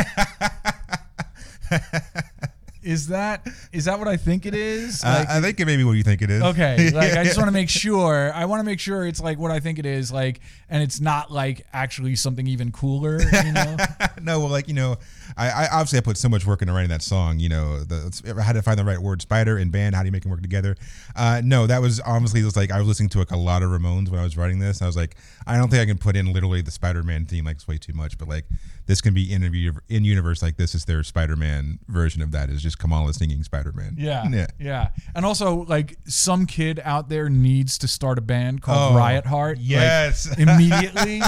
is 2.88 3.08
that 3.08 3.46
is 3.74 3.86
that 3.86 4.00
what 4.00 4.08
I 4.08 4.16
think 4.16 4.46
it 4.46 4.56
is? 4.56 5.04
Uh, 5.04 5.26
I 5.28 5.42
think 5.42 5.60
it 5.60 5.66
may 5.66 5.76
be 5.76 5.84
what 5.84 5.94
you 5.94 6.04
think 6.04 6.22
it 6.22 6.32
is. 6.32 6.42
Okay, 6.42 6.90
like 6.92 7.14
I 7.14 7.24
just 7.26 7.38
want 7.38 7.50
to 7.50 7.52
make 7.52 7.70
sure. 7.84 8.32
I 8.34 8.46
want 8.46 8.62
to 8.62 8.64
make 8.64 8.80
sure 8.80 9.06
it's 9.06 9.20
like 9.20 9.38
what 9.38 9.52
I 9.52 9.60
think 9.60 9.78
it 9.78 9.86
is, 9.86 10.10
like, 10.10 10.40
and 10.70 10.82
it's 10.82 11.02
not 11.02 11.30
like 11.30 11.66
actually 11.74 12.16
something 12.16 12.48
even 12.48 12.72
cooler. 12.72 13.22
You 13.22 13.52
know? 13.52 13.78
no, 14.22 14.40
well, 14.40 14.50
like 14.50 14.70
you 14.70 14.74
know, 14.74 14.96
I, 15.36 15.50
I 15.50 15.68
obviously 15.74 16.00
I 16.00 16.02
put 16.02 16.18
so 16.18 16.30
much 16.30 16.46
work 16.46 16.62
into 16.62 16.74
writing 16.74 16.90
that 16.90 17.02
song. 17.02 17.40
You 17.40 17.50
know, 17.50 17.80
the, 17.80 18.36
I 18.38 18.42
had 18.42 18.54
to 18.54 18.62
find 18.62 18.80
the 18.80 18.86
right 18.86 19.00
word, 19.00 19.22
spider 19.22 19.58
and 19.58 19.70
band. 19.70 19.94
How 19.94 20.02
do 20.02 20.08
you 20.08 20.12
make 20.14 20.24
them 20.24 20.32
work 20.32 20.42
together? 20.42 20.78
Uh, 21.16 21.42
no, 21.44 21.68
that 21.68 21.82
was 21.82 22.00
honestly 22.00 22.42
just 22.42 22.56
like 22.56 22.72
I 22.72 22.80
was 22.80 22.88
listening 22.88 23.10
to 23.10 23.20
like 23.20 23.32
a 23.32 23.38
lot 23.38 23.64
of 23.64 23.70
Ramones 23.70 24.10
when 24.10 24.20
I 24.20 24.24
was 24.24 24.38
writing 24.38 24.60
this. 24.60 24.82
I 24.82 24.86
was 24.86 24.96
like, 24.96 25.18
I 25.46 25.58
don't 25.58 25.70
think 25.70 25.82
I 25.82 25.86
can 25.86 25.98
put 25.98 26.16
in 26.16 26.32
literally 26.32 26.62
the 26.62 26.72
Spider-Man 26.72 27.26
theme. 27.26 27.44
Like 27.44 27.58
it's 27.58 27.68
way 27.68 27.78
too 27.78 27.94
much. 27.94 28.18
But 28.18 28.30
like 28.30 28.46
this 28.86 29.02
can 29.02 29.14
be 29.14 29.32
in 29.32 29.44
in 29.90 30.06
universe. 30.06 30.42
Like 30.42 30.56
this 30.56 30.74
is 30.74 30.86
their 30.86 31.04
Spider-Man 31.04 31.80
version 31.88 32.22
of 32.22 32.32
that. 32.32 32.50
Is 32.50 32.64
just 32.64 32.77
Kamala 32.78 33.14
singing 33.14 33.44
Spider-Man. 33.44 33.96
Yeah, 33.98 34.28
yeah. 34.30 34.48
yeah, 34.60 34.90
And 35.16 35.26
also, 35.26 35.66
like, 35.66 35.98
some 36.06 36.46
kid 36.46 36.80
out 36.84 37.10
there 37.10 37.30
needs 37.30 37.78
to 37.80 37.88
start 37.88 38.18
a 38.18 38.22
band 38.22 38.62
called 38.62 38.94
Oh, 38.94 38.98
Riot 38.98 39.26
Heart. 39.26 39.58
like, 39.58 39.68
yes. 39.68 40.28
immediately. 40.38 41.22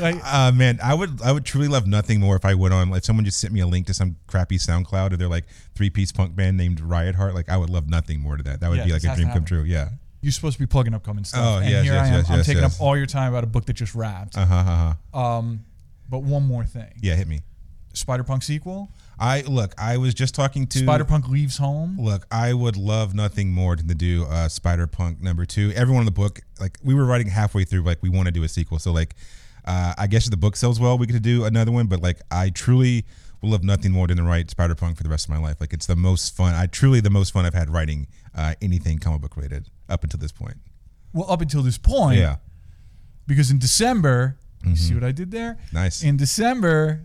like, 0.00 0.16
Uh, 0.24 0.52
man, 0.54 0.78
I 0.82 0.94
would 0.94 1.20
I 1.22 1.32
would 1.32 1.44
truly 1.44 1.68
love 1.68 1.86
nothing 1.86 2.20
more 2.20 2.36
if 2.36 2.44
I 2.44 2.54
went 2.54 2.72
on 2.74 2.88
like 2.90 3.04
someone 3.04 3.24
just 3.24 3.38
sent 3.40 3.52
me 3.52 3.60
a 3.60 3.66
link 3.66 3.86
to 3.88 3.94
some 3.94 4.16
crappy 4.26 4.56
SoundCloud 4.58 5.12
or 5.12 5.16
they're 5.16 5.28
like 5.28 5.44
three 5.74 5.90
piece 5.90 6.12
punk 6.12 6.34
band 6.34 6.56
named 6.56 6.80
Riot 6.80 7.14
Heart. 7.14 7.34
Like 7.34 7.48
I 7.48 7.56
would 7.56 7.70
love 7.70 7.88
nothing 7.88 8.20
more 8.20 8.36
to 8.36 8.42
that. 8.44 8.60
That 8.60 8.70
would 8.70 8.78
Yeah, 8.78 8.86
be 8.86 8.92
like 8.92 9.04
a 9.04 9.14
dream 9.14 9.28
come 9.30 9.44
true. 9.44 9.62
Yeah. 9.64 9.90
you're 10.22 10.32
supposed 10.32 10.54
to 10.54 10.60
be 10.60 10.66
plugging 10.66 10.94
upcoming 10.94 11.24
stuff. 11.24 11.40
Oh, 11.44 11.58
and 11.58 11.68
yes, 11.68 11.84
here 11.84 11.92
yes, 11.94 12.04
I 12.04 12.08
am. 12.08 12.14
yes, 12.14 12.30
I'm 12.30 12.36
yes, 12.38 12.46
taking 12.46 12.64
up 12.64 12.72
all 12.80 12.96
your 12.96 13.06
time 13.06 13.32
about 13.32 13.44
a 13.44 13.48
book 13.48 13.66
that 13.66 13.74
just 13.74 13.94
wrapped. 13.94 14.36
Uh 14.38 14.46
huh. 14.46 14.54
Uh-huh. 14.54 15.18
Um, 15.38 15.64
but 16.08 16.22
one 16.22 16.44
more 16.44 16.64
thing. 16.64 16.92
Yeah, 17.02 17.14
hit 17.16 17.26
me. 17.28 17.40
Spider 17.92 18.24
Punk 18.24 18.42
sequel. 18.42 18.88
I 19.18 19.42
look. 19.42 19.74
I 19.78 19.96
was 19.98 20.14
just 20.14 20.34
talking 20.34 20.66
to 20.68 20.78
Spider 20.78 21.04
Punk 21.04 21.28
leaves 21.28 21.58
home. 21.58 21.96
Look, 22.00 22.26
I 22.30 22.52
would 22.54 22.76
love 22.76 23.14
nothing 23.14 23.52
more 23.52 23.76
than 23.76 23.86
to 23.88 23.94
do 23.94 24.24
uh, 24.24 24.48
Spider 24.48 24.86
Punk 24.86 25.20
number 25.20 25.44
two. 25.44 25.72
Everyone 25.76 26.00
in 26.02 26.06
the 26.06 26.10
book, 26.12 26.40
like 26.60 26.78
we 26.82 26.94
were 26.94 27.04
writing 27.04 27.28
halfway 27.28 27.64
through, 27.64 27.82
like 27.82 27.98
we 28.02 28.08
want 28.08 28.26
to 28.26 28.32
do 28.32 28.42
a 28.42 28.48
sequel. 28.48 28.78
So 28.78 28.90
like, 28.92 29.14
uh, 29.64 29.94
I 29.96 30.06
guess 30.08 30.24
if 30.24 30.30
the 30.30 30.36
book 30.36 30.56
sells 30.56 30.80
well, 30.80 30.98
we 30.98 31.06
could 31.06 31.22
do 31.22 31.44
another 31.44 31.70
one. 31.70 31.86
But 31.86 32.02
like, 32.02 32.20
I 32.30 32.50
truly 32.50 33.04
will 33.40 33.50
love 33.50 33.62
nothing 33.62 33.92
more 33.92 34.06
than 34.08 34.16
to 34.16 34.22
write 34.24 34.50
Spider 34.50 34.74
Punk 34.74 34.96
for 34.96 35.02
the 35.04 35.08
rest 35.10 35.26
of 35.26 35.30
my 35.30 35.38
life. 35.38 35.56
Like, 35.60 35.72
it's 35.72 35.86
the 35.86 35.96
most 35.96 36.34
fun. 36.36 36.54
I 36.54 36.66
truly 36.66 37.00
the 37.00 37.10
most 37.10 37.32
fun 37.32 37.44
I've 37.46 37.54
had 37.54 37.70
writing 37.70 38.06
uh, 38.34 38.54
anything 38.62 38.98
comic 38.98 39.20
book 39.20 39.36
related 39.36 39.68
up 39.88 40.02
until 40.04 40.18
this 40.18 40.32
point. 40.32 40.56
Well, 41.12 41.30
up 41.30 41.40
until 41.42 41.62
this 41.62 41.76
point, 41.78 42.18
Yeah, 42.18 42.36
because 43.26 43.50
in 43.50 43.58
December, 43.58 44.38
you 44.64 44.76
see 44.76 44.94
what 44.94 45.04
I 45.04 45.12
did 45.12 45.30
there? 45.30 45.58
nice. 45.72 46.02
In 46.02 46.16
December, 46.16 47.02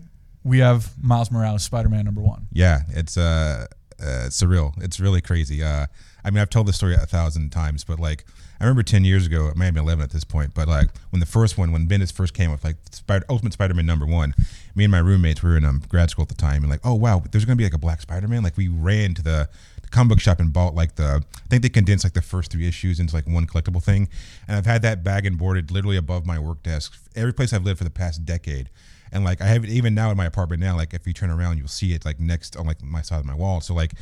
we 0.48 0.58
have 0.58 0.92
Miles 1.02 1.30
Morales, 1.30 1.64
Spider 1.64 1.88
Man 1.88 2.04
number 2.04 2.20
one. 2.20 2.48
Yeah, 2.52 2.80
it's 2.88 3.16
uh, 3.16 3.66
uh 4.00 4.04
surreal. 4.30 4.72
It's 4.82 4.98
really 4.98 5.20
crazy. 5.20 5.62
Uh, 5.62 5.86
I 6.24 6.30
mean, 6.30 6.40
I've 6.40 6.50
told 6.50 6.66
this 6.66 6.76
story 6.76 6.94
a 6.94 7.06
thousand 7.06 7.50
times, 7.50 7.84
but 7.84 8.00
like, 8.00 8.24
I 8.60 8.64
remember 8.64 8.82
ten 8.82 9.04
years 9.04 9.26
ago, 9.26 9.48
it 9.48 9.56
may 9.56 9.66
have 9.66 9.74
been 9.74 9.84
eleven 9.84 10.02
at 10.02 10.10
this 10.10 10.24
point, 10.24 10.54
but 10.54 10.66
like 10.66 10.88
when 11.10 11.20
the 11.20 11.26
first 11.26 11.58
one, 11.58 11.70
when 11.70 11.86
Bendis 11.86 12.12
first 12.12 12.34
came 12.34 12.50
with 12.50 12.64
like 12.64 12.76
Spider, 12.90 13.24
Ultimate 13.28 13.52
Spider-Man 13.52 13.86
number 13.86 14.06
one, 14.06 14.34
me 14.74 14.84
and 14.84 14.90
my 14.90 14.98
roommates 14.98 15.42
we 15.42 15.50
were 15.50 15.56
in 15.56 15.64
um, 15.64 15.82
grad 15.88 16.10
school 16.10 16.22
at 16.22 16.28
the 16.28 16.34
time, 16.34 16.62
and 16.62 16.70
like, 16.70 16.80
oh 16.84 16.94
wow, 16.94 17.22
there's 17.30 17.44
gonna 17.44 17.56
be 17.56 17.64
like 17.64 17.74
a 17.74 17.78
Black 17.78 18.00
Spider-Man. 18.00 18.42
Like 18.42 18.56
we 18.56 18.68
ran 18.68 19.14
to 19.14 19.22
the 19.22 19.48
comic 19.90 20.10
book 20.10 20.20
shop 20.20 20.38
and 20.38 20.52
bought 20.52 20.74
like 20.74 20.96
the, 20.96 21.22
I 21.34 21.48
think 21.48 21.62
they 21.62 21.70
condensed 21.70 22.04
like 22.04 22.12
the 22.12 22.20
first 22.20 22.50
three 22.50 22.68
issues 22.68 23.00
into 23.00 23.14
like 23.14 23.26
one 23.26 23.46
collectible 23.46 23.82
thing, 23.82 24.08
and 24.46 24.56
I've 24.56 24.66
had 24.66 24.82
that 24.82 25.04
bag 25.04 25.24
and 25.26 25.38
boarded 25.38 25.70
literally 25.70 25.96
above 25.96 26.26
my 26.26 26.38
work 26.38 26.62
desk 26.62 26.94
every 27.14 27.32
place 27.32 27.52
I've 27.52 27.64
lived 27.64 27.78
for 27.78 27.84
the 27.84 27.90
past 27.90 28.24
decade. 28.24 28.70
And 29.12 29.24
like 29.24 29.40
I 29.40 29.46
have 29.46 29.64
it 29.64 29.70
even 29.70 29.94
now 29.94 30.10
in 30.10 30.16
my 30.16 30.26
apartment 30.26 30.60
now, 30.60 30.76
like 30.76 30.94
if 30.94 31.06
you 31.06 31.12
turn 31.12 31.30
around, 31.30 31.58
you'll 31.58 31.68
see 31.68 31.92
it 31.92 32.04
like 32.04 32.20
next 32.20 32.56
on 32.56 32.66
like 32.66 32.82
my 32.82 33.02
side 33.02 33.20
of 33.20 33.26
my 33.26 33.34
wall. 33.34 33.60
So 33.60 33.74
like 33.74 33.92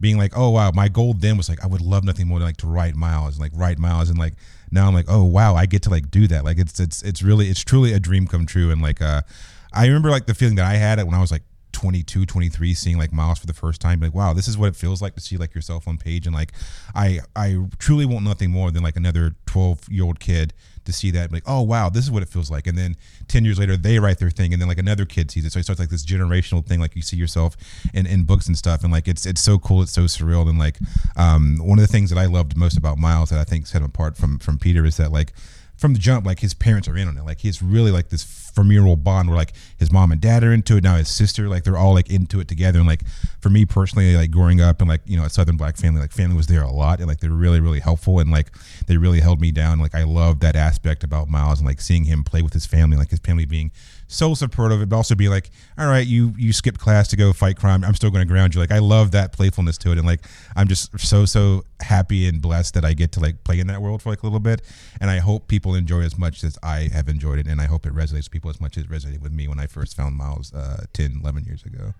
being 0.00 0.18
like, 0.18 0.32
oh 0.36 0.50
wow, 0.50 0.70
my 0.74 0.88
goal 0.88 1.14
then 1.14 1.36
was 1.36 1.48
like 1.48 1.62
I 1.62 1.66
would 1.66 1.80
love 1.80 2.04
nothing 2.04 2.26
more 2.26 2.38
than 2.38 2.48
like 2.48 2.56
to 2.58 2.66
write 2.66 2.94
miles, 2.94 3.34
and 3.34 3.40
like 3.40 3.52
write 3.54 3.78
miles, 3.78 4.10
and 4.10 4.18
like 4.18 4.34
now 4.70 4.88
I'm 4.88 4.94
like, 4.94 5.06
oh 5.08 5.24
wow, 5.24 5.54
I 5.54 5.66
get 5.66 5.82
to 5.82 5.90
like 5.90 6.10
do 6.10 6.26
that. 6.28 6.44
Like 6.44 6.58
it's 6.58 6.80
it's 6.80 7.02
it's 7.02 7.22
really 7.22 7.48
it's 7.48 7.62
truly 7.62 7.92
a 7.92 8.00
dream 8.00 8.26
come 8.26 8.46
true. 8.46 8.70
And 8.70 8.82
like 8.82 9.00
uh 9.00 9.22
I 9.72 9.86
remember 9.86 10.10
like 10.10 10.26
the 10.26 10.34
feeling 10.34 10.56
that 10.56 10.66
I 10.66 10.74
had 10.74 11.02
when 11.02 11.14
I 11.14 11.20
was 11.20 11.30
like 11.30 11.42
22, 11.84 12.24
23, 12.24 12.72
seeing 12.72 12.96
like 12.96 13.12
Miles 13.12 13.38
for 13.38 13.46
the 13.46 13.52
first 13.52 13.78
time, 13.78 14.00
like, 14.00 14.14
wow, 14.14 14.32
this 14.32 14.48
is 14.48 14.56
what 14.56 14.68
it 14.68 14.74
feels 14.74 15.02
like 15.02 15.14
to 15.16 15.20
see 15.20 15.36
like 15.36 15.54
yourself 15.54 15.86
on 15.86 15.98
page. 15.98 16.26
And 16.26 16.34
like, 16.34 16.50
I, 16.94 17.20
I 17.36 17.58
truly 17.78 18.06
want 18.06 18.24
nothing 18.24 18.50
more 18.50 18.70
than 18.70 18.82
like 18.82 18.96
another 18.96 19.34
12 19.44 19.90
year 19.90 20.04
old 20.04 20.18
kid 20.18 20.54
to 20.86 20.94
see 20.94 21.10
that, 21.10 21.30
like, 21.30 21.42
oh, 21.44 21.60
wow, 21.60 21.90
this 21.90 22.02
is 22.02 22.10
what 22.10 22.22
it 22.22 22.30
feels 22.30 22.50
like. 22.50 22.66
And 22.66 22.78
then 22.78 22.96
10 23.28 23.44
years 23.44 23.58
later, 23.58 23.76
they 23.76 23.98
write 23.98 24.18
their 24.18 24.30
thing. 24.30 24.54
And 24.54 24.62
then 24.62 24.66
like 24.66 24.78
another 24.78 25.04
kid 25.04 25.30
sees 25.30 25.44
it. 25.44 25.52
So 25.52 25.58
it 25.58 25.64
starts 25.64 25.78
like 25.78 25.90
this 25.90 26.06
generational 26.06 26.64
thing. 26.64 26.80
Like 26.80 26.96
you 26.96 27.02
see 27.02 27.18
yourself 27.18 27.54
in, 27.92 28.06
in 28.06 28.24
books 28.24 28.46
and 28.46 28.56
stuff. 28.56 28.82
And 28.82 28.90
like, 28.90 29.06
it's, 29.06 29.26
it's 29.26 29.42
so 29.42 29.58
cool. 29.58 29.82
It's 29.82 29.92
so 29.92 30.04
surreal. 30.04 30.48
And 30.48 30.58
like, 30.58 30.78
um, 31.18 31.58
one 31.60 31.78
of 31.78 31.82
the 31.86 31.92
things 31.92 32.08
that 32.08 32.18
I 32.18 32.24
loved 32.24 32.56
most 32.56 32.78
about 32.78 32.96
Miles 32.96 33.28
that 33.28 33.38
I 33.38 33.44
think 33.44 33.66
set 33.66 33.82
him 33.82 33.88
apart 33.88 34.16
from, 34.16 34.38
from 34.38 34.58
Peter 34.58 34.86
is 34.86 34.96
that 34.96 35.12
like, 35.12 35.34
from 35.76 35.92
the 35.92 35.98
jump, 35.98 36.24
like 36.24 36.40
his 36.40 36.54
parents 36.54 36.88
are 36.88 36.96
in 36.96 37.08
on 37.08 37.18
it. 37.18 37.24
Like 37.24 37.40
he's 37.40 37.60
really 37.60 37.90
like 37.90 38.08
this 38.08 38.22
familial 38.54 38.96
bond 38.96 39.28
where 39.28 39.36
like 39.36 39.52
his 39.78 39.90
mom 39.92 40.12
and 40.12 40.20
dad 40.20 40.44
are 40.44 40.52
into 40.52 40.76
it. 40.76 40.84
Now 40.84 40.96
his 40.96 41.08
sister, 41.08 41.48
like 41.48 41.64
they're 41.64 41.76
all 41.76 41.94
like 41.94 42.10
into 42.10 42.40
it 42.40 42.48
together. 42.48 42.78
And 42.78 42.88
like 42.88 43.06
for 43.40 43.50
me 43.50 43.66
personally, 43.66 44.16
like 44.16 44.30
growing 44.30 44.60
up 44.60 44.80
and 44.80 44.88
like, 44.88 45.02
you 45.04 45.16
know, 45.16 45.24
a 45.24 45.30
Southern 45.30 45.56
black 45.56 45.76
family, 45.76 46.00
like 46.00 46.12
family 46.12 46.36
was 46.36 46.46
there 46.46 46.62
a 46.62 46.70
lot 46.70 47.00
and 47.00 47.08
like 47.08 47.20
they're 47.20 47.30
really, 47.30 47.60
really 47.60 47.80
helpful. 47.80 48.20
And 48.20 48.30
like 48.30 48.52
they 48.86 48.96
really 48.96 49.20
held 49.20 49.40
me 49.40 49.50
down. 49.50 49.78
Like 49.80 49.94
I 49.94 50.04
love 50.04 50.40
that 50.40 50.56
aspect 50.56 51.04
about 51.04 51.28
Miles 51.28 51.58
and 51.58 51.68
like 51.68 51.80
seeing 51.80 52.04
him 52.04 52.24
play 52.24 52.42
with 52.42 52.52
his 52.52 52.66
family, 52.66 52.96
like 52.96 53.10
his 53.10 53.20
family 53.20 53.44
being 53.44 53.72
so 54.06 54.34
supportive, 54.34 54.88
but 54.88 54.94
also 54.94 55.14
be 55.14 55.28
like, 55.28 55.50
all 55.78 55.86
right, 55.86 56.06
you 56.06 56.32
you 56.36 56.52
skipped 56.52 56.80
class 56.80 57.08
to 57.08 57.16
go 57.16 57.32
fight 57.32 57.56
crime. 57.56 57.84
I'm 57.84 57.94
still 57.94 58.10
going 58.10 58.26
to 58.26 58.30
ground 58.30 58.54
you. 58.54 58.60
Like 58.60 58.72
I 58.72 58.78
love 58.78 59.10
that 59.12 59.32
playfulness 59.32 59.78
to 59.78 59.92
it, 59.92 59.98
and 59.98 60.06
like 60.06 60.20
I'm 60.56 60.68
just 60.68 60.98
so 60.98 61.24
so 61.24 61.64
happy 61.80 62.28
and 62.28 62.40
blessed 62.40 62.74
that 62.74 62.84
I 62.84 62.94
get 62.94 63.12
to 63.12 63.20
like 63.20 63.44
play 63.44 63.60
in 63.60 63.66
that 63.66 63.82
world 63.82 64.02
for 64.02 64.10
like 64.10 64.22
a 64.22 64.26
little 64.26 64.40
bit, 64.40 64.62
and 65.00 65.10
I 65.10 65.18
hope 65.18 65.48
people 65.48 65.74
enjoy 65.74 66.00
as 66.02 66.18
much 66.18 66.44
as 66.44 66.58
I 66.62 66.88
have 66.92 67.08
enjoyed 67.08 67.38
it, 67.38 67.46
and 67.46 67.60
I 67.60 67.66
hope 67.66 67.86
it 67.86 67.94
resonates 67.94 68.24
with 68.24 68.30
people 68.30 68.43
as 68.50 68.60
much 68.60 68.76
as 68.76 68.84
it 68.84 68.90
resonated 68.90 69.20
with 69.22 69.32
me 69.32 69.48
when 69.48 69.58
I 69.58 69.66
first 69.66 69.96
found 69.96 70.16
Miles 70.16 70.52
uh, 70.54 70.84
10, 70.92 71.20
11 71.22 71.44
years 71.44 71.64
ago. 71.64 71.94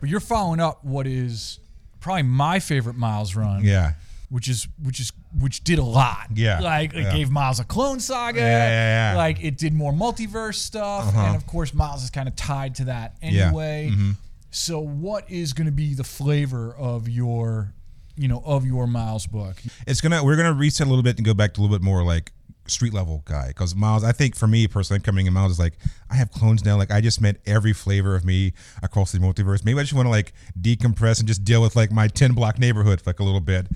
But 0.00 0.08
you're 0.08 0.20
following 0.20 0.60
up 0.60 0.84
what 0.84 1.06
is 1.06 1.58
probably 2.00 2.22
my 2.22 2.58
favorite 2.60 2.96
Miles 2.96 3.34
run. 3.36 3.64
Yeah. 3.64 3.92
Which 4.30 4.46
is 4.48 4.68
which 4.82 5.00
is 5.00 5.12
which 5.38 5.64
did 5.64 5.78
a 5.80 5.84
lot. 5.84 6.28
Yeah. 6.34 6.60
Like 6.60 6.94
it 6.94 7.02
Yeah. 7.02 7.12
gave 7.16 7.30
Miles 7.30 7.58
a 7.60 7.64
clone 7.64 7.98
saga. 7.98 8.38
Yeah, 8.40 8.46
yeah, 8.68 9.12
yeah. 9.12 9.16
Like 9.18 9.42
it 9.42 9.58
did 9.58 9.74
more 9.74 9.92
multiverse 9.92 10.54
stuff. 10.54 11.08
Uh-huh. 11.08 11.20
And 11.20 11.36
of 11.36 11.46
course 11.46 11.74
Miles 11.74 12.04
is 12.04 12.10
kind 12.10 12.28
of 12.28 12.36
tied 12.36 12.76
to 12.76 12.84
that 12.84 13.16
Yeah. 13.20 13.46
anyway. 13.46 13.90
Mhm. 13.92 14.16
So 14.52 14.78
what 14.80 15.28
is 15.30 15.52
gonna 15.52 15.72
be 15.72 15.94
the 15.94 16.04
flavor 16.04 16.72
of 16.74 17.08
your 17.08 17.72
you 18.16 18.28
know, 18.28 18.42
of 18.44 18.66
your 18.66 18.86
Miles 18.86 19.26
book? 19.26 19.60
it's 19.86 20.00
gonna 20.00 20.22
we're 20.22 20.36
gonna 20.36 20.52
reset 20.52 20.86
a 20.86 20.90
little 20.90 21.02
bit 21.02 21.16
and 21.16 21.24
go 21.24 21.34
back 21.34 21.54
to 21.54 21.60
a 21.60 21.62
little 21.62 21.76
bit 21.76 21.82
more 21.84 22.04
like 22.04 22.32
street 22.70 22.92
level 22.92 23.22
guy 23.24 23.48
because 23.48 23.74
Miles 23.74 24.04
I 24.04 24.12
think 24.12 24.36
for 24.36 24.46
me 24.46 24.66
personally 24.66 25.00
coming 25.00 25.26
in 25.26 25.32
Miles 25.32 25.52
is 25.52 25.58
like 25.58 25.74
I 26.10 26.16
have 26.16 26.30
clones 26.30 26.64
now 26.64 26.76
like 26.76 26.90
I 26.90 27.00
just 27.00 27.20
met 27.20 27.36
every 27.46 27.72
flavor 27.72 28.14
of 28.14 28.24
me 28.24 28.52
across 28.82 29.12
the 29.12 29.18
multiverse 29.18 29.64
maybe 29.64 29.78
I 29.78 29.82
just 29.82 29.94
want 29.94 30.06
to 30.06 30.10
like 30.10 30.32
decompress 30.60 31.18
and 31.18 31.28
just 31.28 31.44
deal 31.44 31.62
with 31.62 31.76
like 31.76 31.90
my 31.90 32.08
10 32.08 32.32
block 32.32 32.58
neighborhood 32.58 33.00
for 33.00 33.10
like 33.10 33.20
a 33.20 33.24
little 33.24 33.40
bit 33.40 33.66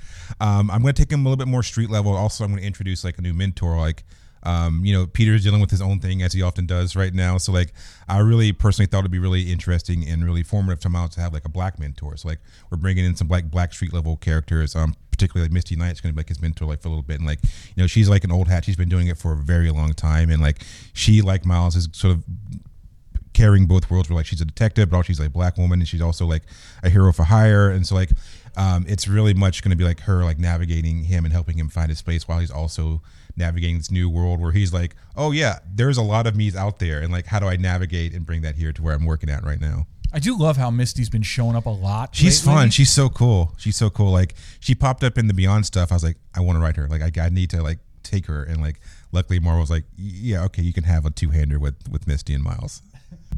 um, 0.40 0.70
I'm 0.70 0.80
gonna 0.80 0.92
take 0.92 1.10
him 1.10 1.20
a 1.20 1.28
little 1.28 1.36
bit 1.36 1.48
more 1.48 1.62
street 1.62 1.90
level 1.90 2.14
also 2.14 2.44
I'm 2.44 2.50
gonna 2.50 2.62
introduce 2.62 3.04
like 3.04 3.18
a 3.18 3.22
new 3.22 3.34
mentor 3.34 3.76
like 3.78 4.04
um, 4.44 4.84
you 4.84 4.92
know, 4.92 5.06
Peter's 5.06 5.42
dealing 5.42 5.60
with 5.60 5.70
his 5.70 5.80
own 5.80 6.00
thing 6.00 6.22
as 6.22 6.32
he 6.32 6.42
often 6.42 6.66
does 6.66 6.94
right 6.94 7.12
now. 7.12 7.38
So 7.38 7.52
like, 7.52 7.72
I 8.08 8.18
really 8.18 8.52
personally 8.52 8.86
thought 8.86 9.00
it'd 9.00 9.10
be 9.10 9.18
really 9.18 9.50
interesting 9.50 10.06
and 10.06 10.24
really 10.24 10.42
formative 10.42 10.80
to 10.80 10.88
Miles 10.88 11.14
to 11.14 11.20
have 11.20 11.32
like 11.32 11.44
a 11.44 11.48
black 11.48 11.78
mentor. 11.78 12.16
So 12.16 12.28
like, 12.28 12.40
we're 12.70 12.76
bringing 12.76 13.04
in 13.04 13.16
some 13.16 13.26
black 13.26 13.44
black 13.44 13.72
street 13.72 13.92
level 13.92 14.16
characters. 14.16 14.76
Um, 14.76 14.94
particularly 15.14 15.46
like 15.46 15.52
Misty 15.52 15.76
Knight's 15.76 16.00
going 16.00 16.12
to 16.12 16.14
be 16.14 16.20
like 16.20 16.28
his 16.28 16.42
mentor 16.42 16.66
like 16.66 16.80
for 16.80 16.88
a 16.88 16.90
little 16.90 17.02
bit, 17.02 17.18
and 17.18 17.26
like, 17.26 17.40
you 17.42 17.82
know, 17.82 17.86
she's 17.86 18.08
like 18.08 18.24
an 18.24 18.32
old 18.32 18.48
hat. 18.48 18.64
She's 18.64 18.76
been 18.76 18.88
doing 18.88 19.06
it 19.06 19.18
for 19.18 19.32
a 19.32 19.36
very 19.36 19.70
long 19.70 19.92
time, 19.92 20.30
and 20.30 20.40
like, 20.42 20.62
she 20.92 21.22
like 21.22 21.44
Miles 21.44 21.76
is 21.76 21.88
sort 21.92 22.14
of 22.16 22.24
carrying 23.34 23.66
both 23.66 23.90
worlds 23.90 24.08
where 24.08 24.16
like 24.16 24.26
she's 24.26 24.40
a 24.40 24.44
detective 24.44 24.88
but 24.88 24.96
also 24.96 25.08
she's 25.08 25.18
like 25.18 25.28
a 25.28 25.32
black 25.32 25.58
woman 25.58 25.80
and 25.80 25.88
she's 25.88 26.00
also 26.00 26.24
like 26.24 26.44
a 26.84 26.88
hero 26.88 27.12
for 27.12 27.24
hire 27.24 27.68
and 27.68 27.84
so 27.86 27.94
like 27.94 28.10
um, 28.56 28.84
it's 28.88 29.08
really 29.08 29.34
much 29.34 29.62
going 29.62 29.70
to 29.70 29.76
be 29.76 29.82
like 29.82 30.00
her 30.02 30.22
like 30.22 30.38
navigating 30.38 31.02
him 31.02 31.24
and 31.24 31.32
helping 31.32 31.58
him 31.58 31.68
find 31.68 31.88
his 31.88 32.00
place 32.00 32.28
while 32.28 32.38
he's 32.38 32.52
also 32.52 33.02
navigating 33.36 33.76
this 33.76 33.90
new 33.90 34.08
world 34.08 34.40
where 34.40 34.52
he's 34.52 34.72
like 34.72 34.94
oh 35.16 35.32
yeah 35.32 35.58
there's 35.74 35.96
a 35.96 36.02
lot 36.02 36.28
of 36.28 36.36
me's 36.36 36.54
out 36.54 36.78
there 36.78 37.00
and 37.00 37.10
like 37.10 37.26
how 37.26 37.40
do 37.40 37.46
i 37.46 37.56
navigate 37.56 38.14
and 38.14 38.24
bring 38.24 38.42
that 38.42 38.54
here 38.54 38.72
to 38.72 38.80
where 38.80 38.94
i'm 38.94 39.04
working 39.04 39.28
at 39.28 39.44
right 39.44 39.60
now 39.60 39.84
I 40.14 40.20
do 40.20 40.38
love 40.38 40.56
how 40.56 40.70
Misty's 40.70 41.10
been 41.10 41.22
showing 41.22 41.56
up 41.56 41.66
a 41.66 41.70
lot. 41.70 42.14
She's 42.14 42.46
lately. 42.46 42.60
fun. 42.62 42.70
She's 42.70 42.90
so 42.90 43.08
cool. 43.08 43.52
She's 43.58 43.76
so 43.76 43.90
cool. 43.90 44.12
Like 44.12 44.34
she 44.60 44.74
popped 44.74 45.02
up 45.02 45.18
in 45.18 45.26
the 45.26 45.34
Beyond 45.34 45.66
stuff. 45.66 45.90
I 45.90 45.96
was 45.96 46.04
like, 46.04 46.16
I 46.34 46.40
want 46.40 46.56
to 46.56 46.60
write 46.62 46.76
her. 46.76 46.86
Like 46.88 47.18
I, 47.18 47.24
I 47.26 47.28
need 47.30 47.50
to 47.50 47.62
like 47.62 47.78
take 48.04 48.26
her. 48.26 48.44
And 48.44 48.60
like, 48.62 48.80
luckily 49.12 49.40
Marvel 49.40 49.60
was 49.60 49.70
like, 49.70 49.84
yeah, 49.96 50.44
okay, 50.44 50.62
you 50.62 50.72
can 50.72 50.84
have 50.84 51.04
a 51.04 51.10
two 51.10 51.30
hander 51.30 51.58
with 51.58 51.74
with 51.90 52.06
Misty 52.06 52.32
and 52.32 52.44
Miles. 52.44 52.80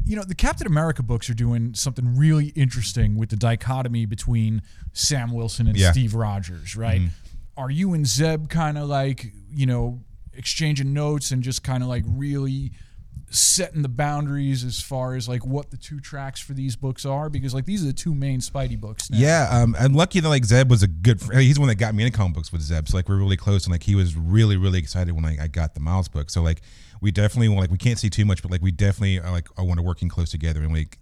you 0.05 0.15
know, 0.15 0.23
the 0.23 0.35
Captain 0.35 0.67
America 0.67 1.01
books 1.03 1.29
are 1.29 1.33
doing 1.33 1.73
something 1.73 2.15
really 2.15 2.47
interesting 2.55 3.15
with 3.17 3.29
the 3.29 3.35
dichotomy 3.35 4.05
between 4.05 4.61
Sam 4.93 5.31
Wilson 5.33 5.67
and 5.67 5.75
Yeah. 5.75 5.91
Steve 5.91 6.13
Rogers, 6.13 6.75
right? 6.75 7.01
Mm-hmm. 7.01 7.59
Are 7.59 7.71
you 7.71 7.93
and 7.93 8.05
Zeb 8.05 8.49
kind 8.49 8.77
of 8.77 8.87
like, 8.87 9.31
you 9.51 9.65
know, 9.65 9.99
exchanging 10.33 10.93
notes 10.93 11.31
and 11.31 11.41
just 11.41 11.63
kind 11.63 11.81
of 11.81 11.89
like 11.89 12.03
really 12.07 12.71
setting 13.29 13.81
the 13.81 13.89
boundaries 13.89 14.63
as 14.63 14.79
far 14.79 15.15
as 15.15 15.27
like 15.27 15.45
what 15.45 15.71
the 15.71 15.77
two 15.77 15.99
tracks 15.99 16.39
for 16.39 16.53
these 16.53 16.75
books 16.75 17.05
are? 17.05 17.29
Because 17.29 17.53
like 17.53 17.65
these 17.65 17.83
are 17.83 17.87
the 17.87 17.93
two 17.93 18.15
main 18.15 18.39
Spidey 18.39 18.79
books 18.79 19.09
now. 19.09 19.17
Yeah, 19.17 19.47
um, 19.51 19.75
I'm 19.79 19.93
lucky 19.93 20.19
that 20.19 20.29
like 20.29 20.45
Zeb 20.45 20.69
was 20.69 20.83
a 20.83 20.87
good. 20.87 21.21
Fr- 21.21 21.33
he's 21.33 21.55
the 21.55 21.61
one 21.61 21.67
that 21.69 21.75
got 21.75 21.93
me 21.93 22.03
into 22.03 22.17
comic 22.17 22.35
books 22.35 22.51
with 22.51 22.61
Zeb. 22.61 22.87
So 22.87 22.97
like 22.97 23.09
we're 23.09 23.17
really 23.17 23.37
close, 23.37 23.65
and 23.65 23.71
like 23.71 23.83
he 23.83 23.95
was 23.95 24.15
really 24.15 24.57
really 24.57 24.79
excited 24.79 25.13
when 25.13 25.25
I, 25.25 25.37
I 25.43 25.47
got 25.47 25.73
the 25.73 25.79
Miles 25.79 26.07
book. 26.07 26.29
So 26.29 26.41
like 26.41 26.61
we 27.01 27.11
definitely 27.11 27.49
like 27.49 27.71
we 27.71 27.77
can't 27.77 27.99
see 27.99 28.09
too 28.09 28.25
much, 28.25 28.41
but 28.41 28.51
like 28.51 28.61
we 28.61 28.71
definitely 28.71 29.19
are 29.19 29.31
like 29.31 29.47
I 29.57 29.61
want 29.61 29.79
to 29.79 29.83
working 29.83 30.09
close 30.09 30.31
together, 30.31 30.61
and 30.61 30.73
like 30.73 30.97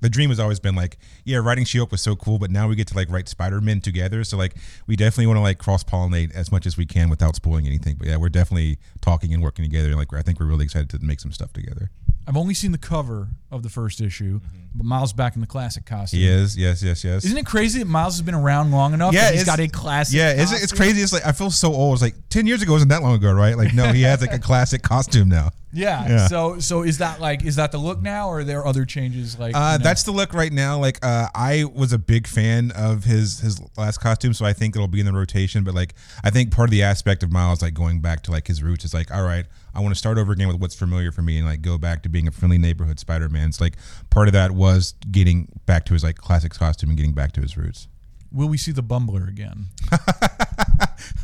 the 0.00 0.08
dream 0.08 0.30
has 0.30 0.40
always 0.40 0.60
been 0.60 0.74
like 0.74 0.98
yeah, 1.24 1.38
writing 1.38 1.64
She-Hulk 1.64 1.90
was 1.90 2.00
so 2.00 2.16
cool, 2.16 2.38
but 2.38 2.50
now 2.50 2.68
we 2.68 2.76
get 2.76 2.88
to 2.88 2.96
like 2.96 3.10
write 3.10 3.28
Spider-Man 3.28 3.80
together. 3.80 4.24
So 4.24 4.36
like 4.36 4.54
we 4.86 4.96
definitely 4.96 5.26
want 5.26 5.38
to 5.38 5.42
like 5.42 5.58
cross 5.58 5.84
pollinate 5.84 6.34
as 6.34 6.50
much 6.50 6.66
as 6.66 6.76
we 6.76 6.86
can 6.86 7.10
without 7.10 7.36
spoiling 7.36 7.66
anything. 7.66 7.96
But 7.96 8.08
yeah, 8.08 8.16
we're 8.16 8.28
definitely 8.28 8.78
talking 9.00 9.32
and 9.32 9.42
working 9.42 9.64
together, 9.64 9.88
and 9.88 9.96
like 9.96 10.12
I 10.12 10.22
think 10.22 10.40
we're 10.40 10.46
really 10.46 10.64
excited 10.64 10.90
to 10.90 10.98
make 11.04 11.20
some 11.20 11.32
stuff 11.32 11.52
together. 11.52 11.90
I've 12.26 12.36
only 12.36 12.54
seen 12.54 12.70
the 12.70 12.78
cover 12.78 13.28
of 13.50 13.62
the 13.62 13.68
first 13.68 14.00
issue, 14.00 14.40
mm-hmm. 14.40 14.56
but 14.74 14.84
Miles 14.84 15.12
back 15.12 15.34
in 15.34 15.40
the 15.40 15.46
classic 15.46 15.84
costume. 15.86 16.20
He 16.20 16.28
is, 16.28 16.56
yes, 16.56 16.82
yes, 16.82 17.02
yes. 17.02 17.24
Isn't 17.24 17.38
it 17.38 17.46
crazy 17.46 17.80
that 17.80 17.86
Miles 17.86 18.14
has 18.14 18.22
been 18.22 18.34
around 18.34 18.70
long 18.70 18.94
enough? 18.94 19.14
Yeah, 19.14 19.30
that 19.30 19.34
he's 19.34 19.44
got 19.44 19.58
a 19.58 19.66
classic. 19.68 20.16
Yeah, 20.16 20.32
it's, 20.36 20.52
it's 20.52 20.72
crazy. 20.72 21.00
It's 21.00 21.12
like 21.12 21.26
I 21.26 21.32
feel 21.32 21.50
so 21.50 21.72
old. 21.72 21.94
It's 21.94 22.02
like 22.02 22.14
ten 22.28 22.46
years 22.46 22.62
ago 22.62 22.72
wasn't 22.72 22.90
that 22.90 23.02
long 23.02 23.14
ago, 23.14 23.32
right? 23.32 23.56
Like 23.56 23.74
no, 23.74 23.92
he 23.92 24.02
has 24.02 24.20
like 24.20 24.32
a 24.32 24.38
classic 24.48 24.82
costume 24.82 25.28
now. 25.28 25.50
Yeah. 25.72 26.08
Yeah. 26.08 26.26
So 26.26 26.58
so 26.58 26.82
is 26.82 26.98
that 26.98 27.20
like 27.20 27.44
is 27.44 27.56
that 27.56 27.72
the 27.72 27.78
look 27.78 28.02
now, 28.02 28.28
or 28.28 28.40
are 28.40 28.44
there 28.44 28.66
other 28.66 28.84
changes? 28.84 29.38
Like 29.38 29.54
Uh, 29.54 29.72
you 29.72 29.78
know? 29.78 29.84
That's 29.84 30.02
the 30.02 30.12
look 30.12 30.34
right 30.34 30.52
now. 30.52 30.78
Like 30.78 30.98
uh, 31.04 31.28
I 31.34 31.64
was 31.64 31.92
a 31.92 31.98
big 31.98 32.26
fan 32.26 32.72
of 32.72 33.04
his 33.04 33.40
his 33.40 33.60
last 33.76 33.98
costume, 33.98 34.34
so 34.34 34.44
I 34.44 34.52
think 34.52 34.74
it'll 34.74 34.88
be 34.88 35.00
in 35.00 35.06
the 35.06 35.12
rotation. 35.12 35.62
But 35.64 35.74
like 35.74 35.94
I 36.24 36.30
think 36.30 36.52
part 36.52 36.68
of 36.68 36.72
the 36.72 36.82
aspect 36.82 37.22
of 37.22 37.30
Miles 37.30 37.62
like 37.62 37.74
going 37.74 38.00
back 38.00 38.22
to 38.24 38.30
like 38.30 38.46
his 38.46 38.62
roots 38.62 38.84
is 38.84 38.92
like, 38.94 39.12
all 39.12 39.22
right, 39.22 39.46
I 39.74 39.80
want 39.80 39.94
to 39.94 39.98
start 39.98 40.18
over 40.18 40.32
again 40.32 40.48
with 40.48 40.58
what's 40.60 40.74
familiar 40.74 41.12
for 41.12 41.22
me 41.22 41.38
and 41.38 41.46
like 41.46 41.62
go 41.62 41.78
back 41.78 42.02
to 42.02 42.08
being 42.08 42.26
a 42.26 42.32
friendly 42.32 42.58
neighborhood 42.58 42.98
Spider-Man. 42.98 43.52
So 43.52 43.64
like 43.64 43.76
part 44.10 44.26
of 44.28 44.32
that 44.32 44.50
was 44.52 44.94
getting 45.10 45.48
back 45.66 45.84
to 45.86 45.92
his 45.94 46.02
like 46.02 46.16
classic 46.16 46.52
costume 46.52 46.90
and 46.90 46.96
getting 46.96 47.14
back 47.14 47.32
to 47.32 47.40
his 47.40 47.56
roots. 47.56 47.86
will 48.32 48.48
we 48.48 48.56
see 48.56 48.72
the 48.72 48.82
Bumbler 48.82 49.28
again? 49.28 49.66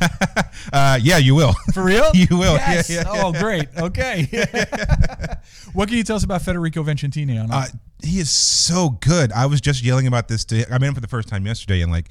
Uh, 0.73 0.99
yeah, 1.01 1.17
you 1.17 1.33
will. 1.33 1.53
For 1.73 1.83
real? 1.83 2.11
You 2.13 2.27
will. 2.31 2.55
Yes. 2.55 2.89
Yeah, 2.89 3.03
yeah, 3.05 3.23
Oh, 3.23 3.31
great. 3.31 3.67
Okay. 3.77 4.23
what 5.73 5.87
can 5.87 5.97
you 5.97 6.03
tell 6.03 6.15
us 6.17 6.23
about 6.23 6.41
Federico 6.41 6.83
Vicentini? 6.83 7.41
On 7.41 7.49
Uh, 7.49 7.67
he 8.03 8.19
is 8.19 8.29
so 8.29 8.89
good. 8.89 9.31
I 9.31 9.45
was 9.45 9.61
just 9.61 9.83
yelling 9.83 10.07
about 10.07 10.27
this. 10.27 10.43
To, 10.45 10.65
I 10.67 10.77
met 10.77 10.87
him 10.87 10.95
for 10.95 11.01
the 11.01 11.07
first 11.07 11.29
time 11.29 11.45
yesterday, 11.45 11.81
and 11.81 11.91
like, 11.91 12.09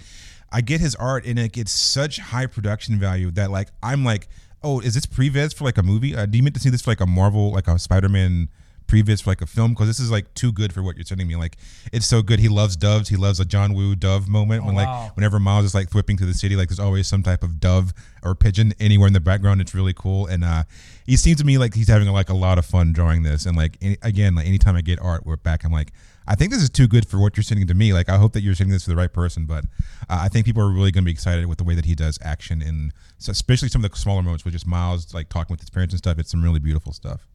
I 0.50 0.60
get 0.62 0.80
his 0.80 0.94
art, 0.94 1.26
and 1.26 1.38
it 1.38 1.52
gets 1.52 1.72
such 1.72 2.18
high 2.18 2.46
production 2.46 2.98
value 2.98 3.30
that 3.32 3.50
like 3.50 3.68
I'm 3.82 4.04
like, 4.04 4.28
oh, 4.62 4.80
is 4.80 4.94
this 4.94 5.04
previs 5.06 5.54
for 5.54 5.64
like 5.64 5.76
a 5.76 5.82
movie? 5.82 6.16
Uh, 6.16 6.24
do 6.26 6.38
you 6.38 6.42
meant 6.42 6.54
to 6.54 6.60
see 6.60 6.70
this 6.70 6.82
for 6.82 6.90
like 6.90 7.00
a 7.00 7.06
Marvel, 7.06 7.52
like 7.52 7.68
a 7.68 7.78
Spider-Man 7.78 8.48
previs 8.86 9.22
for 9.22 9.30
like 9.30 9.42
a 9.42 9.46
film? 9.46 9.72
Because 9.72 9.86
this 9.86 10.00
is 10.00 10.10
like 10.10 10.32
too 10.34 10.52
good 10.52 10.72
for 10.72 10.82
what 10.82 10.96
you're 10.96 11.04
sending 11.04 11.26
me. 11.26 11.36
Like, 11.36 11.56
it's 11.92 12.06
so 12.06 12.22
good. 12.22 12.38
He 12.40 12.48
loves 12.48 12.76
doves. 12.76 13.08
He 13.08 13.16
loves 13.16 13.40
a 13.40 13.44
John 13.44 13.74
Woo 13.74 13.94
dove 13.94 14.28
moment 14.28 14.64
when 14.64 14.74
Oh, 14.74 14.78
like 14.78 14.86
wow. 14.88 15.10
whenever 15.14 15.38
Miles 15.38 15.64
is 15.64 15.74
like 15.74 15.92
whipping 15.92 16.16
through 16.16 16.28
the 16.28 16.34
city, 16.34 16.56
like 16.56 16.68
there's 16.68 16.80
always 16.80 17.06
some 17.06 17.22
type 17.22 17.42
of 17.42 17.60
dove 17.60 17.92
or 18.22 18.34
pigeon 18.34 18.72
anywhere 18.80 19.06
in 19.06 19.12
the 19.12 19.20
background. 19.20 19.60
It's 19.60 19.74
really 19.74 19.94
cool, 19.94 20.26
and 20.26 20.44
uh, 20.44 20.64
he 21.04 21.16
seems 21.16 21.38
to 21.38 21.44
me 21.44 21.58
like 21.58 21.74
he's 21.74 21.88
having 21.88 22.08
like 22.08 22.28
a 22.28 22.34
lot 22.34 22.58
of 22.58 22.66
fun 22.66 22.92
drawing 22.92 23.22
this. 23.22 23.46
And 23.46 23.56
like 23.56 23.76
any, 23.80 23.96
again, 24.02 24.34
like 24.34 24.46
anytime 24.46 24.76
I 24.76 24.80
get 24.80 24.98
art, 25.00 25.24
back. 25.42 25.64
I'm 25.64 25.72
like, 25.72 25.92
I 26.28 26.34
think 26.34 26.50
this 26.50 26.62
is 26.62 26.70
too 26.70 26.88
good 26.88 27.06
for 27.06 27.18
what 27.18 27.36
you're 27.36 27.44
sending 27.44 27.66
to 27.68 27.74
me. 27.74 27.92
Like 27.92 28.08
I 28.08 28.16
hope 28.16 28.32
that 28.32 28.42
you're 28.42 28.54
sending 28.54 28.72
this 28.72 28.84
to 28.84 28.90
the 28.90 28.96
right 28.96 29.12
person, 29.12 29.44
but 29.46 29.64
uh, 30.08 30.18
I 30.22 30.28
think 30.28 30.46
people 30.46 30.62
are 30.62 30.70
really 30.70 30.90
going 30.90 31.04
to 31.04 31.06
be 31.06 31.12
excited 31.12 31.46
with 31.46 31.58
the 31.58 31.64
way 31.64 31.74
that 31.74 31.84
he 31.84 31.94
does 31.94 32.18
action 32.22 32.62
and 32.62 32.92
so 33.18 33.30
especially 33.30 33.68
some 33.68 33.84
of 33.84 33.90
the 33.90 33.96
smaller 33.96 34.22
moments 34.22 34.44
with 34.44 34.52
just 34.52 34.66
Miles 34.66 35.14
like 35.14 35.28
talking 35.28 35.54
with 35.54 35.60
his 35.60 35.70
parents 35.70 35.92
and 35.94 35.98
stuff. 35.98 36.18
It's 36.18 36.30
some 36.30 36.42
really 36.42 36.58
beautiful 36.58 36.92
stuff. 36.92 37.26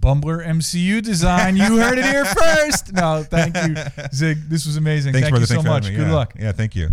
Bumbler 0.00 0.44
MCU 0.46 1.02
design. 1.02 1.56
You 1.56 1.76
heard 1.78 1.98
it 1.98 2.04
here 2.04 2.24
first. 2.24 2.92
No, 2.92 3.22
thank 3.22 3.56
you, 3.56 3.76
Zig. 4.14 4.48
This 4.48 4.66
was 4.66 4.76
amazing. 4.76 5.12
Thanks, 5.12 5.26
thank 5.26 5.32
brother. 5.36 5.54
you 5.54 5.62
so 5.62 5.68
much. 5.68 5.84
Good 5.84 6.08
Yeah. 6.08 6.12
luck. 6.12 6.34
Yeah, 6.38 6.52
thank 6.52 6.74
you. 6.74 6.90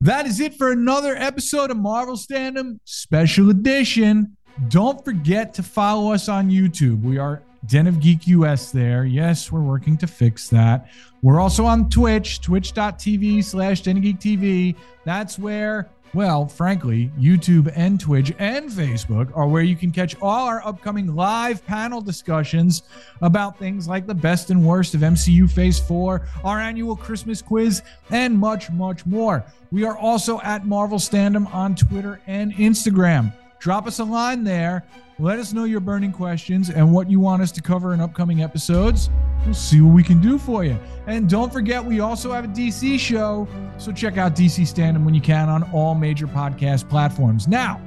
That 0.00 0.26
is 0.26 0.40
it 0.40 0.54
for 0.54 0.72
another 0.72 1.14
episode 1.14 1.70
of 1.70 1.76
Marvel 1.76 2.16
Standom 2.16 2.78
Special 2.84 3.50
Edition. 3.50 4.36
Don't 4.68 5.04
forget 5.04 5.54
to 5.54 5.62
follow 5.62 6.12
us 6.12 6.28
on 6.28 6.50
YouTube. 6.50 7.02
We 7.02 7.18
are 7.18 7.42
Den 7.66 7.86
of 7.86 8.00
Geek 8.00 8.26
US 8.28 8.70
there. 8.72 9.04
Yes, 9.04 9.52
we're 9.52 9.60
working 9.60 9.96
to 9.98 10.06
fix 10.06 10.48
that. 10.48 10.88
We're 11.22 11.38
also 11.38 11.66
on 11.66 11.90
Twitch, 11.90 12.40
twitch.tv 12.40 13.44
slash 13.44 13.82
Den 13.82 13.98
of 13.98 14.02
Geek 14.02 14.18
TV. 14.18 14.74
That's 15.04 15.38
where 15.38 15.88
well, 16.12 16.46
frankly, 16.46 17.10
YouTube 17.18 17.72
and 17.76 18.00
Twitch 18.00 18.32
and 18.38 18.68
Facebook 18.68 19.34
are 19.36 19.46
where 19.46 19.62
you 19.62 19.76
can 19.76 19.92
catch 19.92 20.16
all 20.20 20.46
our 20.46 20.66
upcoming 20.66 21.14
live 21.14 21.64
panel 21.64 22.00
discussions 22.00 22.82
about 23.22 23.58
things 23.58 23.86
like 23.86 24.06
the 24.06 24.14
best 24.14 24.50
and 24.50 24.66
worst 24.66 24.94
of 24.94 25.02
MCU 25.02 25.48
Phase 25.48 25.78
4, 25.78 26.26
our 26.44 26.58
annual 26.58 26.96
Christmas 26.96 27.40
quiz, 27.40 27.82
and 28.10 28.36
much, 28.36 28.70
much 28.70 29.06
more. 29.06 29.44
We 29.70 29.84
are 29.84 29.96
also 29.96 30.40
at 30.40 30.66
Marvel 30.66 30.98
Standom 30.98 31.52
on 31.54 31.76
Twitter 31.76 32.20
and 32.26 32.52
Instagram. 32.54 33.32
Drop 33.60 33.86
us 33.86 33.98
a 33.98 34.04
line 34.04 34.42
there. 34.42 34.84
Let 35.18 35.38
us 35.38 35.52
know 35.52 35.64
your 35.64 35.80
burning 35.80 36.12
questions 36.12 36.70
and 36.70 36.90
what 36.90 37.10
you 37.10 37.20
want 37.20 37.42
us 37.42 37.52
to 37.52 37.60
cover 37.60 37.92
in 37.92 38.00
upcoming 38.00 38.42
episodes. 38.42 39.10
We'll 39.44 39.52
see 39.52 39.82
what 39.82 39.94
we 39.94 40.02
can 40.02 40.18
do 40.18 40.38
for 40.38 40.64
you. 40.64 40.78
And 41.06 41.28
don't 41.28 41.52
forget, 41.52 41.84
we 41.84 42.00
also 42.00 42.32
have 42.32 42.46
a 42.46 42.48
DC 42.48 42.98
show. 42.98 43.46
So 43.76 43.92
check 43.92 44.16
out 44.16 44.34
DC 44.34 44.62
Standom 44.62 45.04
when 45.04 45.12
you 45.12 45.20
can 45.20 45.50
on 45.50 45.62
all 45.74 45.94
major 45.94 46.26
podcast 46.26 46.88
platforms. 46.88 47.48
Now, 47.48 47.82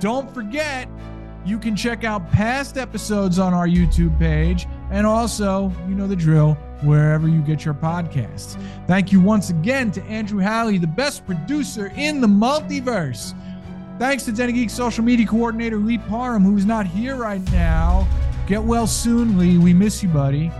don't 0.00 0.32
forget, 0.34 0.88
you 1.46 1.58
can 1.58 1.76
check 1.76 2.02
out 2.02 2.28
past 2.32 2.76
episodes 2.76 3.38
on 3.38 3.54
our 3.54 3.68
YouTube 3.68 4.18
page 4.18 4.66
and 4.90 5.06
also, 5.06 5.72
you 5.88 5.94
know 5.94 6.08
the 6.08 6.16
drill, 6.16 6.54
wherever 6.82 7.28
you 7.28 7.42
get 7.42 7.64
your 7.64 7.74
podcasts. 7.74 8.60
Thank 8.88 9.12
you 9.12 9.20
once 9.20 9.50
again 9.50 9.92
to 9.92 10.02
Andrew 10.04 10.40
Halley, 10.40 10.78
the 10.78 10.86
best 10.88 11.24
producer 11.26 11.92
in 11.96 12.20
the 12.20 12.26
multiverse. 12.26 13.34
Thanks 14.00 14.24
to 14.24 14.32
Den 14.32 14.54
Geek 14.54 14.70
social 14.70 15.04
media 15.04 15.26
coordinator 15.26 15.76
Lee 15.76 15.98
Parham, 15.98 16.42
who's 16.42 16.64
not 16.64 16.86
here 16.86 17.16
right 17.16 17.42
now. 17.52 18.08
Get 18.46 18.62
well 18.62 18.86
soon, 18.86 19.36
Lee. 19.36 19.58
We 19.58 19.74
miss 19.74 20.02
you, 20.02 20.08
buddy. 20.08 20.50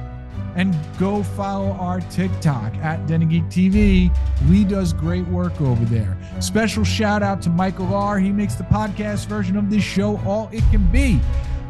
And 0.56 0.76
go 0.98 1.22
follow 1.22 1.70
our 1.70 2.02
TikTok 2.02 2.74
at 2.76 3.06
Den 3.06 3.26
Geek 3.30 3.44
TV. 3.44 4.14
Lee 4.50 4.64
does 4.64 4.92
great 4.92 5.26
work 5.28 5.58
over 5.62 5.82
there. 5.86 6.18
Special 6.40 6.84
shout 6.84 7.22
out 7.22 7.40
to 7.40 7.48
Michael 7.48 7.94
R. 7.94 8.18
He 8.18 8.30
makes 8.30 8.56
the 8.56 8.64
podcast 8.64 9.24
version 9.24 9.56
of 9.56 9.70
this 9.70 9.82
show 9.82 10.18
all 10.26 10.50
it 10.52 10.62
can 10.70 10.86
be. 10.92 11.18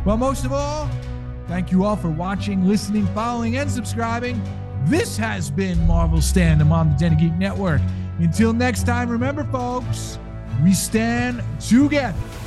Well, 0.05 0.17
most 0.17 0.45
of 0.45 0.53
all, 0.53 0.91
thank 1.47 1.71
you 1.71 1.85
all 1.85 1.95
for 1.95 2.11
watching, 2.11 2.67
listening, 2.67 3.07
following, 3.15 3.59
and 3.59 3.71
subscribing. 3.71 4.43
This 4.87 5.17
has 5.19 5.53
been 5.53 5.87
Marvel 5.87 6.19
Standom 6.19 6.73
on 6.73 6.91
the 6.91 6.97
Den 6.97 7.17
Geek 7.17 7.35
Network. 7.35 7.81
Until 8.19 8.53
next 8.53 8.87
time, 8.87 9.09
remember, 9.09 9.45
folks 9.45 10.19
we 10.63 10.73
stand 10.75 11.43
together. 11.61 12.40